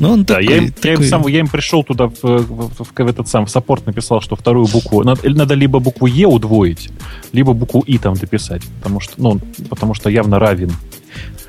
Ну, 0.00 0.12
он 0.12 0.24
да, 0.24 0.34
такой, 0.34 0.48
я, 0.48 0.56
им, 0.58 0.72
такой... 0.72 0.90
Я, 0.90 0.96
им 0.96 1.04
сам, 1.04 1.26
я 1.26 1.40
им 1.40 1.48
пришел 1.48 1.84
туда 1.84 2.08
в, 2.08 2.22
в, 2.22 2.84
в, 2.84 2.92
в 2.96 3.06
этот 3.06 3.28
сам 3.28 3.46
в 3.46 3.50
саппорт 3.50 3.86
написал, 3.86 4.20
что 4.20 4.36
вторую 4.36 4.66
букву 4.66 5.02
надо, 5.02 5.28
надо 5.30 5.54
либо 5.54 5.78
букву 5.78 6.06
Е 6.06 6.26
удвоить, 6.26 6.90
либо 7.32 7.52
букву 7.52 7.80
И 7.86 7.98
там 7.98 8.14
дописать, 8.14 8.62
потому 8.80 9.00
что, 9.00 9.14
ну, 9.16 9.40
потому 9.68 9.94
что 9.94 10.10
явно 10.10 10.38
равен. 10.38 10.72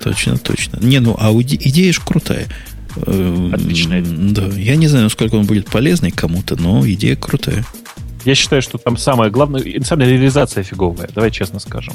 Точно, 0.03 0.37
точно. 0.37 0.79
Не, 0.81 0.99
ну, 0.99 1.15
а 1.19 1.31
идея 1.31 1.93
же 1.93 2.01
крутая. 2.01 2.47
Э, 2.95 3.49
Отличная. 3.53 4.03
Да, 4.03 4.47
я 4.47 4.75
не 4.75 4.87
знаю, 4.87 5.05
насколько 5.05 5.35
он 5.35 5.45
будет 5.45 5.67
полезный 5.67 6.11
кому-то, 6.11 6.55
но 6.55 6.87
идея 6.87 7.15
крутая. 7.15 7.65
Я 8.25 8.35
считаю, 8.35 8.61
что 8.61 8.77
там 8.77 8.97
самое 8.97 9.31
главное, 9.31 9.63
на 9.63 9.85
самом 9.85 10.03
деле 10.03 10.17
реализация 10.17 10.63
фиговая, 10.63 11.09
давай 11.13 11.31
честно 11.31 11.59
скажем. 11.59 11.93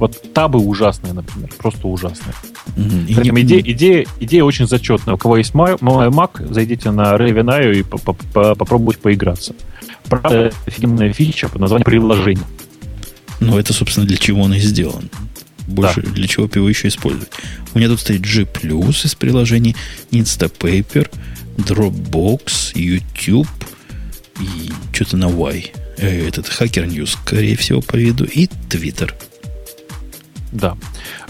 Вот 0.00 0.32
табы 0.32 0.58
ужасные, 0.58 1.12
например, 1.12 1.50
просто 1.58 1.86
ужасные. 1.86 2.34
Mm-hmm. 2.74 3.14
При 3.14 3.26
этом 3.26 3.40
идея, 3.42 3.60
идея, 3.60 4.06
идея 4.18 4.44
очень 4.44 4.66
зачетная. 4.66 5.14
У 5.14 5.18
кого 5.18 5.36
есть 5.36 5.52
Mac, 5.52 6.52
зайдите 6.52 6.90
на 6.90 7.14
Raven.io 7.16 7.78
и 7.78 7.82
попробуйте 7.82 8.98
поиграться. 8.98 9.54
Правда, 10.08 10.52
офигенная 10.66 11.12
фича 11.12 11.50
под 11.50 11.60
названием 11.60 11.84
приложение. 11.84 12.46
Ну, 13.40 13.58
это, 13.58 13.74
собственно, 13.74 14.06
для 14.06 14.16
чего 14.16 14.40
он 14.40 14.54
и 14.54 14.58
сделан. 14.58 15.10
Больше 15.66 16.00
да. 16.00 16.10
для 16.10 16.26
чего 16.26 16.48
его 16.52 16.68
еще 16.68 16.88
использовать. 16.88 17.28
У 17.74 17.78
меня 17.78 17.88
тут 17.88 18.00
стоит 18.00 18.22
G+, 18.22 18.46
из 18.46 19.14
приложений, 19.14 19.76
Instapaper, 20.12 21.10
Dropbox, 21.58 22.72
YouTube 22.74 23.48
и 24.40 24.72
что-то 24.92 25.18
на 25.18 25.28
Y. 25.28 25.72
Э, 25.98 26.26
этот 26.26 26.46
Hacker 26.46 26.88
News, 26.88 27.18
скорее 27.22 27.56
всего, 27.58 27.82
по 27.82 27.96
виду, 27.96 28.24
и 28.24 28.48
Twitter. 28.70 29.12
Да. 30.52 30.76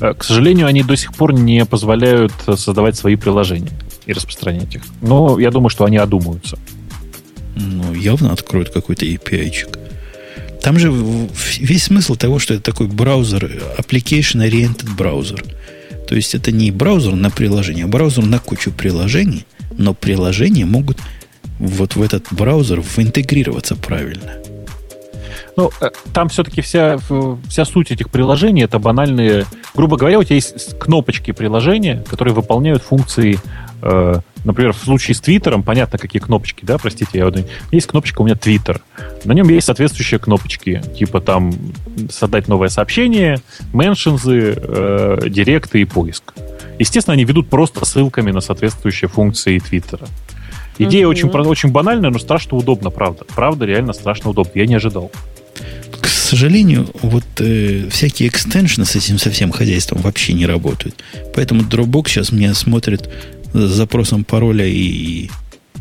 Э, 0.01 0.15
к 0.15 0.25
сожалению, 0.25 0.67
они 0.67 0.83
до 0.83 0.97
сих 0.97 1.15
пор 1.15 1.33
не 1.33 1.65
позволяют 1.65 2.33
создавать 2.57 2.97
свои 2.97 3.17
приложения 3.17 3.73
и 4.07 4.13
распространять 4.13 4.75
их. 4.75 4.83
Но 5.03 5.39
я 5.39 5.51
думаю, 5.51 5.71
что 5.71 5.85
они 5.85 5.97
одумаются. 5.97 6.59
Ну, 7.57 7.95
явно 7.95 8.33
откроют 8.33 8.71
какой-то 8.71 9.05
API-чик. 9.05 9.79
Там 10.63 10.79
же 10.79 10.93
весь 11.59 11.85
смысл 11.85 12.17
того, 12.17 12.39
что 12.39 12.55
это 12.55 12.63
такой 12.63 12.87
браузер, 12.87 13.51
application-oriented 13.79 14.95
браузер. 14.95 15.45
То 16.07 16.17
есть 16.17 16.35
это 16.35 16.53
не 16.53 16.71
браузер 16.71 17.15
на 17.15 17.31
приложение, 17.31 17.85
а 17.85 17.89
браузер 17.89 18.25
на 18.25 18.39
кучу 18.39 18.73
приложений, 18.73 19.47
но 19.79 19.95
приложения 19.95 20.67
могут 20.67 20.99
вот 21.59 21.97
в 21.97 22.03
этот 22.03 22.27
браузер 22.31 22.83
интегрироваться 22.97 23.77
правильно. 23.77 24.35
Ну, 25.57 25.71
э, 25.81 25.91
там 26.13 26.29
все-таки 26.29 26.61
вся, 26.61 26.99
вся 27.49 27.65
суть 27.65 27.91
этих 27.91 28.11
приложений 28.11 28.63
это 28.63 28.79
банальные... 28.79 29.47
Грубо 29.75 29.97
говоря, 29.97 30.19
у 30.19 30.25
тебя 30.25 30.37
есть 30.37 30.79
кнопочки 30.79 31.33
приложения, 31.33 32.05
которые 32.09 32.35
выполняют 32.35 32.83
функции 32.83 33.39
э, 33.83 34.21
например, 34.45 34.73
в 34.73 34.79
случае 34.79 35.15
с 35.15 35.21
Твиттером, 35.21 35.63
понятно, 35.63 35.99
какие 35.99 36.21
кнопочки, 36.21 36.65
да, 36.65 36.79
простите, 36.79 37.19
я 37.19 37.27
вот, 37.27 37.39
есть 37.71 37.87
кнопочка 37.87 38.23
у 38.23 38.25
меня 38.25 38.37
Твиттер. 38.37 38.81
На 39.25 39.33
нем 39.33 39.49
есть 39.49 39.67
соответствующие 39.67 40.19
кнопочки, 40.19 40.83
типа 40.97 41.21
там 41.21 41.53
создать 42.11 42.49
новое 42.49 42.69
сообщение, 42.69 43.41
меншинзы, 43.73 44.55
э, 44.57 45.19
директы 45.29 45.83
и 45.83 45.85
поиск. 45.85 46.35
Естественно, 46.79 47.15
они 47.15 47.25
ведут 47.25 47.49
просто 47.51 47.85
ссылками 47.85 48.31
на 48.31 48.41
соответствующие 48.41 49.09
функции 49.09 49.59
Твиттера. 49.59 50.07
Идея 50.79 51.05
mm-hmm. 51.05 51.09
очень, 51.09 51.29
очень 51.29 51.71
банальная, 51.71 52.11
но 52.11 52.19
страшно 52.19 52.57
удобно, 52.57 52.89
правда. 52.89 53.27
Правда, 53.35 53.67
реально 53.67 53.93
страшно 53.93 54.31
удобно. 54.31 54.53
Я 54.55 54.67
не 54.67 54.77
ожидал 54.77 55.11
сожалению, 56.31 56.89
вот 57.03 57.25
э, 57.39 57.89
всякие 57.91 58.29
экстеншны 58.29 58.85
с 58.85 58.95
этим 58.95 59.19
совсем 59.19 59.51
хозяйством 59.51 60.01
вообще 60.01 60.33
не 60.33 60.47
работают. 60.47 61.03
Поэтому 61.35 61.63
Dropbox 61.63 62.09
сейчас 62.09 62.31
меня 62.31 62.55
смотрит 62.55 63.11
с 63.53 63.59
запросом 63.59 64.23
пароля 64.25 64.65
и, 64.65 65.29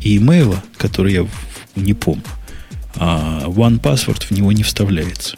и 0.01 0.17
имейла, 0.17 0.63
который 0.77 1.13
я 1.13 1.27
не 1.75 1.93
помню. 1.93 2.23
А 2.95 3.43
OnePassword 3.45 4.25
в 4.25 4.31
него 4.31 4.51
не 4.51 4.63
вставляется. 4.63 5.37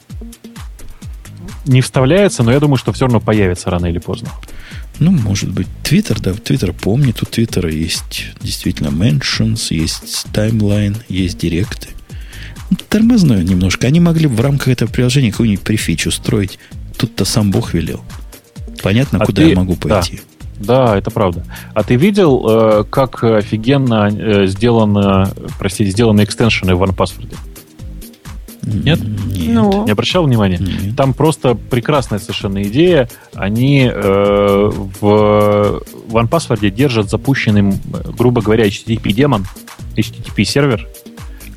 Не 1.65 1.81
вставляется, 1.81 2.43
но 2.43 2.53
я 2.53 2.59
думаю, 2.61 2.77
что 2.77 2.93
все 2.93 3.05
равно 3.05 3.19
появится 3.19 3.69
рано 3.69 3.87
или 3.87 3.99
поздно. 3.99 4.29
Ну, 4.99 5.11
может 5.11 5.51
быть, 5.51 5.67
Twitter, 5.83 6.19
да, 6.21 6.31
Twitter 6.31 6.73
помнит, 6.73 7.21
у 7.21 7.25
Твиттера 7.25 7.69
есть 7.69 8.27
действительно 8.41 8.87
mentions, 8.87 9.67
есть 9.71 10.27
таймлайн, 10.31 10.95
есть 11.09 11.37
директы 11.37 11.89
тормозное 12.89 13.43
немножко. 13.43 13.87
Они 13.87 13.99
могли 13.99 14.27
в 14.27 14.39
рамках 14.39 14.69
этого 14.69 14.89
приложения 14.89 15.31
какую-нибудь 15.31 15.63
префичу 15.63 16.11
строить. 16.11 16.59
Тут-то 16.97 17.25
сам 17.25 17.51
Бог 17.51 17.73
велел. 17.73 18.01
Понятно, 18.83 19.19
а 19.21 19.25
куда 19.25 19.41
ты, 19.43 19.49
я 19.49 19.55
могу 19.55 19.75
пойти. 19.75 20.17
Да. 20.17 20.21
Да, 20.61 20.97
это 20.97 21.09
правда. 21.09 21.43
А 21.73 21.83
ты 21.83 21.95
видел, 21.95 22.45
э, 22.47 22.83
как 22.83 23.23
офигенно 23.23 24.09
э, 24.11 24.45
сделано, 24.45 25.31
простите, 25.57 25.89
сделаны 25.89 26.23
экстеншены 26.23 26.75
в 26.75 26.83
OnePassword? 26.83 27.35
Нет? 28.63 28.99
Нет. 29.03 29.55
Ну. 29.55 29.85
Не 29.85 29.91
обращал 29.91 30.23
внимания? 30.25 30.59
Нет. 30.59 30.95
Там 30.95 31.13
просто 31.13 31.55
прекрасная 31.55 32.19
совершенно 32.19 32.61
идея. 32.63 33.09
Они 33.33 33.89
э, 33.91 34.71
в, 34.71 34.99
в 35.01 36.15
OnePassword 36.15 36.69
держат 36.69 37.09
запущенным, 37.09 37.71
э, 37.71 38.11
грубо 38.15 38.41
говоря, 38.41 38.67
HTTP-демон, 38.67 39.45
HTTP-сервер, 39.95 40.87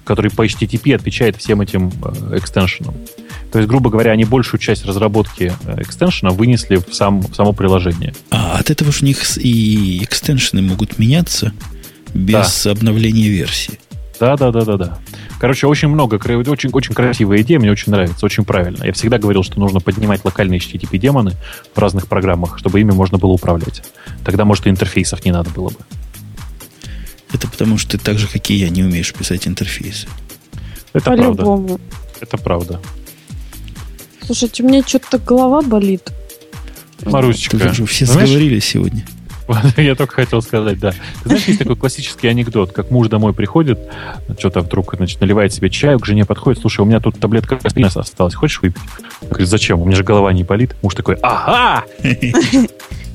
который 0.05 0.31
по 0.31 0.45
HTTP 0.45 0.95
отвечает 0.95 1.37
всем 1.37 1.61
этим 1.61 1.91
э, 2.03 2.39
экстеншенам. 2.39 2.95
То 3.51 3.59
есть, 3.59 3.69
грубо 3.69 3.91
говоря, 3.91 4.13
они 4.13 4.25
большую 4.25 4.61
часть 4.61 4.85
разработки 4.85 5.53
э, 5.65 5.83
экстеншена 5.83 6.31
вынесли 6.31 6.77
в, 6.77 6.95
сам, 6.95 7.21
в 7.21 7.35
само 7.35 7.53
приложение. 7.53 8.15
А 8.31 8.59
от 8.59 8.71
этого 8.71 8.93
же 8.93 8.99
у 9.03 9.05
них 9.07 9.23
и 9.39 10.03
экстеншены 10.03 10.63
могут 10.63 10.99
меняться 10.99 11.53
без 12.13 12.67
обновления 12.67 13.29
версии. 13.29 13.79
Да, 14.21 14.37
да, 14.37 14.53
да, 14.53 14.65
да, 14.65 14.77
да. 14.77 14.99
Короче, 15.41 15.67
очень 15.67 15.89
много, 15.89 16.15
очень, 16.15 16.71
очень 16.71 16.95
красивая 16.95 17.43
идея, 17.43 17.59
мне 17.59 17.71
очень 17.71 17.93
нравится, 17.93 18.25
очень 18.25 18.45
правильно. 18.45 18.85
Я 18.85 18.93
всегда 18.93 19.19
говорил, 19.19 19.43
что 19.43 19.59
нужно 19.59 19.81
поднимать 19.81 20.25
локальные 20.25 20.61
HTTP-демоны 20.61 21.33
в 21.75 21.79
разных 21.79 22.07
программах, 22.07 22.59
чтобы 22.59 22.81
ими 22.81 22.93
можно 22.93 23.19
было 23.19 23.33
управлять. 23.33 23.83
Тогда, 24.25 24.45
может, 24.45 24.67
и 24.67 24.71
интерфейсов 24.71 25.25
не 25.25 25.33
надо 25.33 25.51
было 25.51 25.71
бы. 25.71 25.77
Это 27.35 27.49
потому, 27.49 27.79
что 27.79 27.93
ты 27.93 27.99
так 27.99 28.17
же, 28.17 28.29
как 28.29 28.49
и 28.51 28.55
я, 28.55 28.69
не 28.69 28.85
умеешь 28.85 29.13
писать 29.13 29.49
интерфейсы. 29.49 30.07
Это 30.93 31.05
правда. 31.11 31.23
По-любому. 31.25 31.81
Это 32.21 32.39
правда. 32.39 32.81
Слушайте, 34.25 34.63
у 34.63 34.69
меня 34.69 34.83
что-то 34.87 35.19
голова 35.19 35.61
болит. 35.61 36.13
Марусечка. 37.05 37.59
Тут 37.59 37.73
уже 37.73 37.87
все 37.87 38.07
знаешь, 38.07 38.29
сговорились 38.29 38.65
сегодня. 38.65 39.05
Я 39.77 39.97
только 39.97 40.15
хотел 40.15 40.43
сказать, 40.43 40.79
да. 40.79 40.93
Ты 40.93 41.29
знаешь, 41.29 41.45
есть 41.45 41.59
такой 41.59 41.77
классический 41.77 42.29
анекдот, 42.29 42.73
как 42.73 42.93
муж 42.93 43.09
домой 43.09 43.35
приходит, 43.35 43.81
что-то 44.39 44.61
вдруг 44.61 44.95
значит, 44.97 45.21
наливает 45.21 45.53
себе 45.53 45.71
чаю, 45.71 45.99
к 45.99 46.07
жене 46.07 46.25
подходит, 46.25 46.61
слушай, 46.61 46.81
у 46.81 46.85
меня 46.85 47.01
тут 47.01 47.19
таблетка 47.19 47.59
осталась, 47.65 48.35
хочешь 48.35 48.63
выпить? 48.63 48.81
Она 49.21 49.31
говорит, 49.31 49.49
зачем? 49.49 49.81
У 49.81 49.85
меня 49.85 49.97
же 49.97 50.05
голова 50.05 50.33
не 50.33 50.45
болит. 50.45 50.77
Муж 50.83 50.95
такой, 50.95 51.17
ага! 51.21 51.85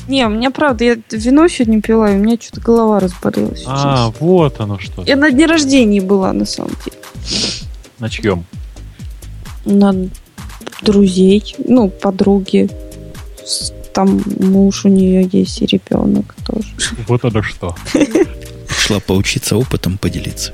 Не, 0.10 0.26
у 0.26 0.30
меня 0.30 0.50
правда, 0.50 0.86
я 0.86 0.98
вино 1.12 1.48
сегодня 1.48 1.84
пила, 1.84 2.12
и 2.12 2.16
у 2.16 2.18
меня 2.18 2.36
что-то 2.42 2.62
голова 2.62 3.00
разболелась. 3.00 3.64
А, 3.68 4.12
вот 4.20 4.60
оно 4.60 4.80
что. 4.80 5.04
Я 5.04 5.16
на 5.16 5.30
дне 5.30 5.46
рождения 5.46 6.02
была, 6.02 6.34
на 6.34 6.46
самом 6.46 6.72
деле. 6.84 6.98
На 8.00 8.10
чьем? 8.10 8.44
На 9.66 9.94
друзей, 10.82 11.56
ну, 11.60 11.90
подруги. 11.90 12.72
Там 13.94 14.24
муж 14.40 14.86
у 14.86 14.90
нее 14.90 15.30
есть 15.32 15.62
и 15.62 15.68
ребенок 15.68 16.36
тоже. 16.44 16.68
Вот 17.08 17.24
оно 17.24 17.44
что. 17.44 17.76
Шла 18.68 19.00
поучиться 19.00 19.58
опытом 19.58 20.00
поделиться. 20.00 20.54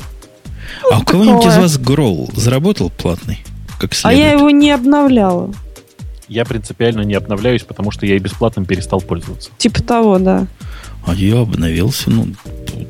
Ну, 0.83 0.89
а 0.91 0.99
у 0.99 1.05
кого-нибудь 1.05 1.45
из 1.45 1.55
вас 1.55 1.77
Гроул 1.77 2.29
заработал 2.35 2.89
платный? 2.89 3.45
Как 3.79 3.91
А 4.03 4.13
я 4.13 4.33
его 4.33 4.49
не 4.49 4.71
обновляла. 4.71 5.53
Я 6.27 6.45
принципиально 6.45 7.01
не 7.01 7.13
обновляюсь, 7.13 7.63
потому 7.63 7.91
что 7.91 8.05
я 8.05 8.15
и 8.15 8.19
бесплатным 8.19 8.65
перестал 8.65 9.01
пользоваться. 9.01 9.51
Типа 9.57 9.81
того, 9.83 10.17
да. 10.17 10.47
А 11.05 11.13
я 11.13 11.39
обновился, 11.39 12.09
ну, 12.09 12.27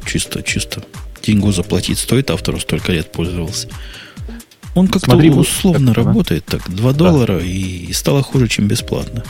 чисто, 0.05 0.41
чисто. 0.41 0.83
Деньгу 1.21 1.51
заплатить 1.51 1.99
стоит, 1.99 2.29
автору 2.29 2.59
столько 2.59 2.91
лет 2.91 3.11
пользовался. 3.11 3.67
Он 4.73 4.87
как-то 4.87 5.11
Смотри, 5.11 5.29
условно 5.29 5.93
да? 5.93 6.03
работает 6.03 6.45
так. 6.45 6.69
2 6.69 6.93
доллара 6.93 7.39
и 7.39 7.91
стало 7.93 8.21
хуже, 8.21 8.47
чем 8.47 8.67
бесплатно. 8.67 9.23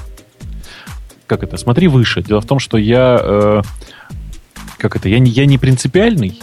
Как 1.27 1.43
это? 1.43 1.57
Смотри 1.57 1.87
выше. 1.87 2.21
Дело 2.21 2.41
в 2.41 2.45
том, 2.45 2.59
что 2.59 2.77
я... 2.77 3.19
э, 3.21 3.61
как 4.77 4.95
это? 4.95 5.07
Я 5.09 5.19
не, 5.19 5.31
я 5.31 5.45
не 5.45 5.57
принципиальный, 5.57 6.39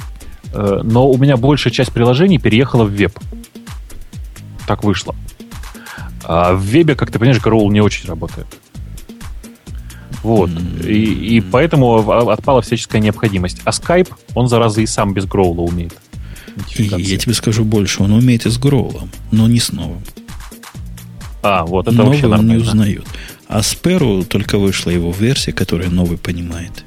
э, 0.52 0.80
но 0.82 1.08
у 1.08 1.16
меня 1.18 1.36
большая 1.36 1.72
часть 1.72 1.92
приложений 1.92 2.38
переехала 2.38 2.84
в 2.84 2.90
веб. 2.90 3.16
Так 4.66 4.84
вышло. 4.84 5.14
А 6.24 6.54
в 6.54 6.60
вебе, 6.62 6.94
как 6.94 7.10
ты 7.10 7.18
понимаешь, 7.18 7.42
Growl 7.42 7.68
не 7.70 7.80
очень 7.80 8.08
работает. 8.08 8.46
Вот. 10.22 10.50
И, 10.84 11.36
и 11.36 11.40
поэтому 11.40 12.00
в- 12.00 12.30
отпала 12.30 12.62
всяческая 12.62 13.00
необходимость. 13.00 13.60
А 13.64 13.70
Skype, 13.70 14.10
он, 14.34 14.46
зараза, 14.48 14.80
и 14.80 14.86
сам 14.86 15.14
без 15.14 15.24
Гроула 15.26 15.62
умеет. 15.62 15.94
И 16.76 16.82
я 16.84 17.16
тебе 17.16 17.34
скажу 17.34 17.64
больше, 17.64 18.02
он 18.02 18.12
умеет 18.12 18.46
и 18.46 18.50
с 18.50 18.58
Гроулом, 18.58 19.10
но 19.30 19.48
не 19.48 19.58
с 19.58 19.72
новым. 19.72 20.02
А, 21.42 21.64
вот 21.64 21.88
это 21.88 21.96
новый 21.96 22.20
вообще 22.20 22.26
он 22.28 22.46
не 22.46 22.56
узнает. 22.56 23.04
А 23.48 23.62
с 23.62 23.74
Перу 23.74 24.22
только 24.22 24.58
вышла 24.58 24.90
его 24.90 25.10
версия, 25.12 25.52
которая 25.52 25.88
новый 25.90 26.18
понимает. 26.18 26.84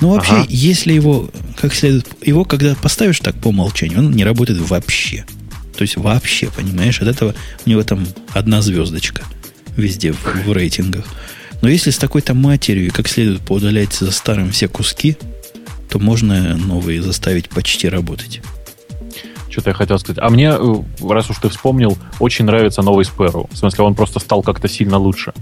Ну, 0.00 0.14
вообще, 0.14 0.32
Ага. 0.32 0.46
если 0.48 0.94
его 0.94 1.28
как 1.60 1.74
следует... 1.74 2.08
Его, 2.26 2.44
когда 2.46 2.74
поставишь 2.74 3.20
так 3.20 3.36
по 3.36 3.48
умолчанию, 3.48 3.98
он 3.98 4.12
не 4.12 4.24
работает 4.24 4.58
вообще. 4.60 5.26
То 5.80 5.84
есть 5.84 5.96
вообще, 5.96 6.50
понимаешь? 6.54 7.00
От 7.00 7.08
этого 7.08 7.34
у 7.64 7.70
него 7.70 7.82
там 7.82 8.06
одна 8.34 8.60
звездочка 8.60 9.22
везде 9.78 10.12
в, 10.12 10.22
в 10.44 10.52
рейтингах. 10.52 11.06
Но 11.62 11.70
если 11.70 11.88
с 11.88 11.96
такой-то 11.96 12.34
матерью 12.34 12.92
как 12.92 13.08
следует 13.08 13.40
поудалять 13.40 13.94
за 13.94 14.10
старым 14.10 14.50
все 14.50 14.68
куски, 14.68 15.16
то 15.88 15.98
можно 15.98 16.54
новые 16.54 17.00
заставить 17.00 17.48
почти 17.48 17.88
работать. 17.88 18.42
Что-то 19.48 19.70
я 19.70 19.74
хотел 19.74 19.98
сказать. 19.98 20.22
А 20.22 20.28
мне, 20.28 20.50
э, 20.50 20.82
раз 21.08 21.30
уж 21.30 21.38
ты 21.38 21.48
вспомнил, 21.48 21.96
очень 22.18 22.44
нравится 22.44 22.82
новый 22.82 23.06
Sparrow. 23.06 23.48
В 23.50 23.56
смысле, 23.56 23.84
он 23.84 23.94
просто 23.94 24.20
стал 24.20 24.42
как-то 24.42 24.68
сильно 24.68 24.98
лучше 24.98 25.32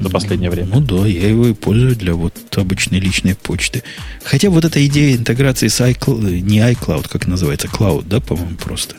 за 0.00 0.10
последнее 0.10 0.50
время. 0.50 0.68
Ну 0.74 0.80
да, 0.80 1.08
я 1.08 1.28
его 1.28 1.48
и 1.48 1.54
пользую 1.54 1.96
для 1.96 2.14
вот 2.14 2.34
обычной 2.56 3.00
личной 3.00 3.34
почты. 3.34 3.82
Хотя 4.22 4.48
вот 4.48 4.64
эта 4.64 4.86
идея 4.86 5.16
интеграции 5.16 5.66
с 5.66 5.80
iCloud, 5.80 6.38
не 6.38 6.60
iCloud, 6.60 7.08
как 7.08 7.26
называется, 7.26 7.66
Cloud, 7.66 8.04
да, 8.06 8.20
по-моему, 8.20 8.56
просто. 8.56 8.94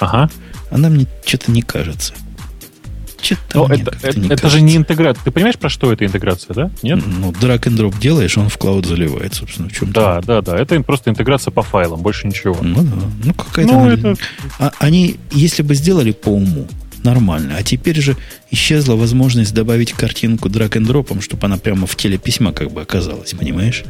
Ага. 0.00 0.30
Она 0.70 0.88
мне 0.88 1.06
что-то 1.24 1.50
не 1.50 1.62
кажется. 1.62 2.14
Что-то 3.22 3.72
это, 3.72 3.96
это, 4.02 4.20
не 4.20 4.26
это 4.26 4.36
же 4.36 4.42
кажется. 4.42 4.60
не 4.60 4.76
интеграция. 4.76 5.24
Ты 5.24 5.30
понимаешь, 5.30 5.56
про 5.56 5.70
что 5.70 5.90
это 5.92 6.04
интеграция, 6.04 6.52
да? 6.54 6.70
Нет? 6.82 7.02
Ну, 7.06 7.30
drag 7.30 7.60
and 7.60 7.76
drop 7.78 7.98
делаешь, 7.98 8.36
он 8.36 8.50
в 8.50 8.58
клауд 8.58 8.84
заливает, 8.84 9.32
собственно, 9.34 9.68
в 9.70 9.72
чем 9.72 9.92
Да, 9.92 10.20
да, 10.20 10.42
да. 10.42 10.58
Это 10.58 10.78
просто 10.82 11.10
интеграция 11.10 11.50
по 11.50 11.62
файлам, 11.62 12.02
больше 12.02 12.26
ничего. 12.26 12.58
Ну 12.60 12.82
да, 12.82 12.96
ну 13.24 13.32
какая-то... 13.32 13.72
Ну, 13.72 13.80
она- 13.80 13.94
это- 13.94 14.16
А- 14.58 14.72
они, 14.78 15.16
если 15.32 15.62
бы 15.62 15.74
сделали 15.74 16.12
по 16.12 16.28
уму, 16.28 16.66
нормально. 17.02 17.54
А 17.58 17.62
теперь 17.62 17.98
же 18.00 18.16
исчезла 18.50 18.94
возможность 18.94 19.54
добавить 19.54 19.92
картинку 19.92 20.50
drag 20.50 20.70
and 20.72 20.86
dropом, 20.86 21.22
чтобы 21.22 21.46
она 21.46 21.56
прямо 21.56 21.86
в 21.86 21.96
теле 21.96 22.18
письма 22.18 22.52
как 22.52 22.72
бы 22.72 22.82
оказалась, 22.82 23.32
понимаешь? 23.32 23.84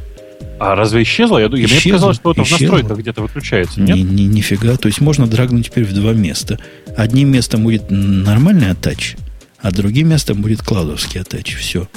А 0.61 0.75
разве 0.75 1.03
исчезло? 1.03 1.39
Я, 1.39 1.49
ду- 1.49 1.57
мне 1.57 1.67
Исчезло, 1.67 1.91
показалось, 1.93 2.17
что 2.17 2.31
это 2.33 2.43
в 2.43 2.47
исчезло. 2.47 2.63
настройках 2.77 2.99
где-то 2.99 3.23
выключается. 3.23 3.81
Нет? 3.81 3.97
Ни, 3.97 4.03
ни- 4.03 4.23
нифига. 4.23 4.77
То 4.77 4.87
есть 4.89 5.01
можно 5.01 5.27
драгнуть 5.27 5.67
теперь 5.67 5.85
в 5.85 5.93
два 5.93 6.13
места. 6.13 6.59
Одним 6.97 7.31
местом 7.33 7.65
будет 7.65 7.91
нормальный 7.91 8.71
атач, 8.71 9.17
а 9.61 9.71
другим 9.73 10.09
местом 10.11 10.41
будет 10.43 10.63
клаудовский 10.63 11.21
атач. 11.21 11.55
Все. 11.57 11.89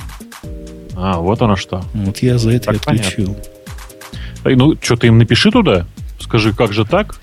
А, 0.95 1.19
вот 1.19 1.41
оно 1.41 1.55
что. 1.55 1.85
Вот 1.93 2.17
я 2.19 2.37
за 2.37 2.51
это 2.51 2.71
и 2.71 2.77
Так 2.77 2.87
отключил. 2.87 3.37
Эй, 4.43 4.55
Ну, 4.55 4.75
что 4.81 4.95
ты 4.95 5.07
им 5.07 5.17
напиши 5.19 5.51
туда. 5.51 5.85
Скажи, 6.19 6.51
как 6.53 6.73
же 6.73 6.83
так? 6.85 7.19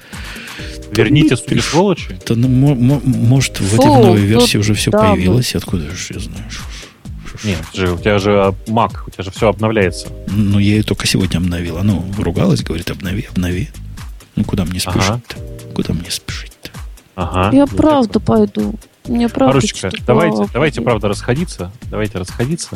Верните, 0.93 1.37
суки, 1.37 1.59
сволочи. 1.59 2.17
Ну, 2.29 2.49
мо- 2.49 2.75
мо- 2.77 3.01
может, 3.05 3.59
в 3.59 3.65
Фу, 3.65 3.75
этой 3.77 3.87
новой 3.87 4.21
ну 4.21 4.27
версии 4.27 4.59
уже 4.59 4.75
все 4.75 4.93
да, 4.93 5.11
появилось. 5.11 5.55
Откуда 5.57 5.85
же 5.91 6.15
я 6.15 6.21
знаю? 6.21 6.45
Нет, 7.45 7.59
же, 7.75 7.93
у 7.93 7.99
тебя 7.99 8.19
же 8.19 8.33
а, 8.41 8.55
Mac, 8.67 8.93
у 9.07 9.11
тебя 9.11 9.25
же 9.25 9.31
все 9.31 9.49
обновляется. 9.49 10.09
Ну, 10.29 10.59
я 10.59 10.77
ее 10.77 10.83
только 10.83 11.07
сегодня 11.07 11.39
обновил. 11.39 11.79
Она 11.79 11.95
ругалась, 12.19 12.63
говорит, 12.63 12.91
обнови, 12.91 13.27
обнови. 13.31 13.69
Ну, 14.37 14.45
куда 14.45 14.65
мне 14.65 14.81
Ага. 14.85 15.21
спешить-то? 15.21 15.73
Куда 15.75 15.93
мне 15.95 16.11
спешить-то? 16.11 16.71
Ага. 17.15 17.55
Я 17.57 17.67
Ну, 17.71 17.77
правда 17.77 18.19
пойду. 18.21 18.75
Мне 19.07 19.29
правда 19.29 19.57
Марусечка, 19.57 19.91
давайте, 20.07 20.33
голова 20.37 20.51
давайте, 20.53 20.81
правда, 20.81 21.09
расходиться. 21.09 21.71
Давайте 21.91 22.19
расходиться. 22.19 22.71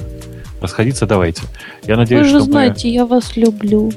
Расходиться 0.61 1.07
давайте. 1.07 1.42
Я 1.87 1.96
надеюсь, 1.96 2.24
Вы 2.24 2.28
же 2.28 2.31
что 2.37 2.38
мы- 2.46 2.52
знаете, 2.52 2.90
я 2.90 3.07
вас 3.07 3.37
люблю. 3.37 3.90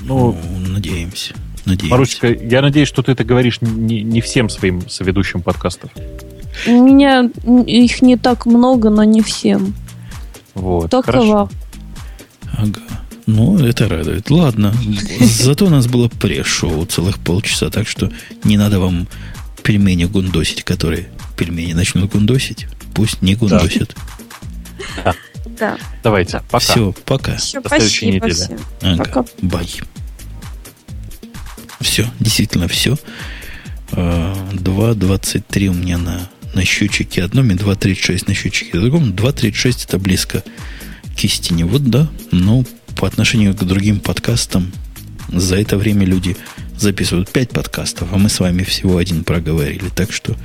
Ну, 0.00 0.38
Ну, 0.60 0.68
надеемся. 0.68 1.34
Надеемся. 1.64 1.90
Марусечка, 1.90 2.28
я 2.28 2.62
надеюсь, 2.62 2.88
что 2.88 3.02
ты 3.02 3.12
это 3.12 3.24
говоришь 3.24 3.60
не, 3.60 4.02
не 4.02 4.20
всем 4.20 4.48
своим 4.48 4.88
соведущим 4.88 5.42
подкастов. 5.42 5.90
У 6.66 6.70
меня 6.70 7.30
их 7.66 8.02
не 8.02 8.16
так 8.16 8.46
много, 8.46 8.90
но 8.90 9.04
не 9.04 9.22
всем. 9.22 9.74
Вот. 10.54 10.90
Только 10.90 11.12
хорошо. 11.12 11.32
вам. 11.32 11.50
Ага. 12.52 12.80
Ну, 13.26 13.58
это 13.58 13.88
радует. 13.88 14.30
Ладно. 14.30 14.74
Зато 15.20 15.66
у 15.66 15.70
нас 15.70 15.86
было 15.86 16.08
пресс-шоу 16.08 16.86
целых 16.86 17.18
полчаса, 17.18 17.68
так 17.70 17.86
что 17.86 18.10
не 18.42 18.56
надо 18.56 18.80
вам 18.80 19.06
пельмени 19.62 20.04
гундосить, 20.04 20.64
которые 20.64 21.08
пельмени 21.36 21.74
начнут 21.74 22.10
гундосить. 22.10 22.66
Пусть 22.94 23.20
не 23.22 23.34
гундосят. 23.34 23.94
Да. 25.58 25.76
Давайте, 26.02 26.40
пока. 26.50 26.58
Все, 26.58 26.94
пока. 27.04 27.36
Все, 27.36 27.60
До 27.60 27.68
следующей 27.68 28.18
спасибо 28.18 28.26
недели. 28.26 28.32
всем. 28.32 28.58
Ага. 28.80 29.04
Пока. 29.04 29.24
Бай. 29.42 29.70
Все, 31.80 32.06
действительно 32.20 32.68
все. 32.68 32.96
2.23 33.90 35.66
у 35.68 35.74
меня 35.74 35.98
на, 35.98 36.28
на 36.58 36.64
счетчике 36.64 37.22
одном 37.22 37.52
и 37.52 37.54
2.36 37.54 38.24
на 38.26 38.34
счетчике 38.34 38.80
другом. 38.80 39.10
2.36 39.12 39.84
это 39.86 39.98
близко 39.98 40.42
к 41.16 41.24
истине. 41.24 41.64
Вот 41.64 41.84
да, 41.84 42.10
но 42.32 42.64
по 42.96 43.06
отношению 43.06 43.54
к 43.54 43.62
другим 43.62 44.00
подкастам 44.00 44.72
за 45.28 45.54
это 45.54 45.76
время 45.76 46.04
люди 46.04 46.36
записывают 46.76 47.30
5 47.30 47.50
подкастов, 47.50 48.08
а 48.12 48.18
мы 48.18 48.28
с 48.28 48.40
вами 48.40 48.64
всего 48.64 48.96
один 48.96 49.22
проговорили. 49.22 49.88
Так 49.94 50.10
что 50.10 50.36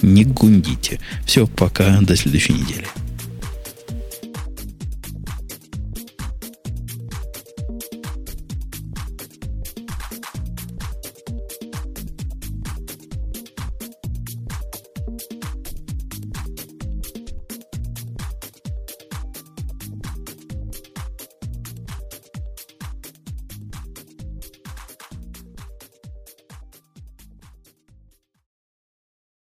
не 0.00 0.24
гундите. 0.24 1.00
Все, 1.26 1.48
пока, 1.48 2.00
до 2.02 2.14
следующей 2.14 2.52
недели. 2.52 2.86